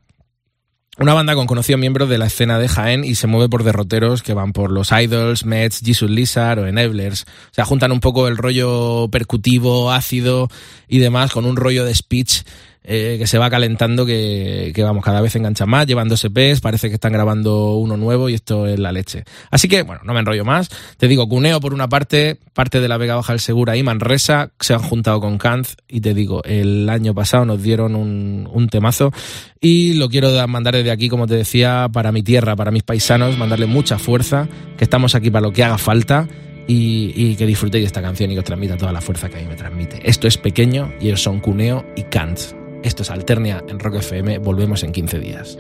una 1.00 1.14
banda 1.14 1.36
con 1.36 1.46
conocidos 1.46 1.80
miembros 1.80 2.10
de 2.10 2.18
la 2.18 2.26
escena 2.26 2.58
de 2.58 2.68
Jaén 2.68 3.04
y 3.04 3.16
se 3.16 3.28
mueve 3.28 3.50
por 3.50 3.64
derroteros 3.64 4.24
que 4.24 4.34
van 4.34 4.52
por 4.52 4.72
los 4.72 4.92
Idols, 4.92 5.46
Mets, 5.46 5.82
Jesus 5.84 6.10
Lizard 6.10 6.60
o 6.60 6.68
Enablers. 6.68 7.24
O 7.24 7.54
sea, 7.54 7.66
juntan 7.66 7.92
un 7.92 8.00
poco 8.00 8.28
el 8.28 8.38
rollo 8.38 9.08
percutivo, 9.10 9.92
ácido 9.92 10.50
y 10.88 10.98
demás 11.00 11.32
con 11.32 11.46
un 11.46 11.56
rollo 11.56 11.86
de 11.86 11.94
speech 11.94 12.44
eh, 12.90 13.18
que 13.20 13.28
se 13.28 13.38
va 13.38 13.50
calentando, 13.50 14.06
que, 14.06 14.72
vamos, 14.78 15.04
cada 15.04 15.20
vez 15.20 15.36
enganchan 15.36 15.70
más, 15.70 15.86
llevan 15.86 16.08
dos 16.08 16.24
EPs, 16.24 16.62
parece 16.62 16.88
que 16.88 16.96
están 16.96 17.12
grabando 17.12 17.76
uno 17.76 17.98
nuevo 17.98 18.30
y 18.30 18.34
esto 18.34 18.66
es 18.66 18.80
la 18.80 18.94
leche. 18.94 19.26
Así 19.52 19.68
que, 19.68 19.84
bueno, 19.84 20.02
no 20.06 20.14
me 20.14 20.22
enrollo 20.22 20.46
más. 20.46 20.70
Te 20.96 21.10
digo, 21.10 21.28
Cuneo 21.28 21.60
por 21.60 21.74
una 21.74 21.90
parte, 21.90 22.40
parte 22.54 22.80
de 22.80 22.88
la 22.88 22.96
Vega 22.96 23.18
Baja 23.18 23.34
del 23.34 23.42
Segura 23.42 23.76
y 23.76 23.84
Manresa, 23.84 24.52
se 24.62 24.74
han 24.74 24.82
juntado 24.82 25.20
con 25.20 25.38
Kanz 25.38 25.76
y 25.90 26.00
te 26.00 26.14
digo, 26.14 26.42
el 26.46 26.88
año 26.88 27.14
pasado 27.14 27.44
nos 27.44 27.62
dieron 27.62 27.94
un, 27.94 28.50
un 28.50 28.70
temazo 28.70 29.12
y 29.60 29.96
lo 29.96 30.08
quiero 30.08 30.48
mandar 30.48 30.76
desde 30.76 30.92
aquí, 30.92 31.10
como 31.10 31.28
te 31.28 31.36
decía, 31.36 31.90
para 31.92 32.14
mi 32.14 32.24
tierra, 32.24 32.56
para 32.56 32.72
mis 32.72 32.84
paisanos, 32.84 33.38
mandarle 33.38 33.66
mucha 33.66 34.00
fuerza, 34.00 34.48
que 34.78 34.86
estamos 34.86 35.14
aquí 35.14 35.30
para 35.30 35.46
lo 35.46 35.52
que 35.52 35.66
haga 35.66 35.78
falta. 35.78 36.26
Y, 36.70 37.14
y, 37.16 37.38
que 37.38 37.46
disfrutéis 37.46 37.84
de 37.84 37.88
esta 37.88 38.02
canción 38.02 38.30
y 38.30 38.34
que 38.34 38.40
os 38.40 38.46
transmita 38.46 38.76
toda 38.76 38.92
la 38.92 39.00
fuerza 39.00 39.30
que 39.30 39.38
a 39.38 39.40
mí 39.40 39.48
me 39.48 39.56
transmite. 39.56 40.02
Esto 40.04 40.28
es 40.28 40.38
pequeño 40.38 40.92
y 41.00 41.08
ellos 41.08 41.22
son 41.22 41.40
Cuneo 41.40 41.86
y 41.96 42.04
Kant. 42.04 42.67
Esto 42.88 43.04
es 43.04 43.12
Alternia 43.12 43.62
en 43.68 43.80
Rock 43.80 43.96
FM. 43.96 44.38
Volvemos 44.38 44.82
en 44.82 44.94
15 44.94 45.20
días. 45.20 45.58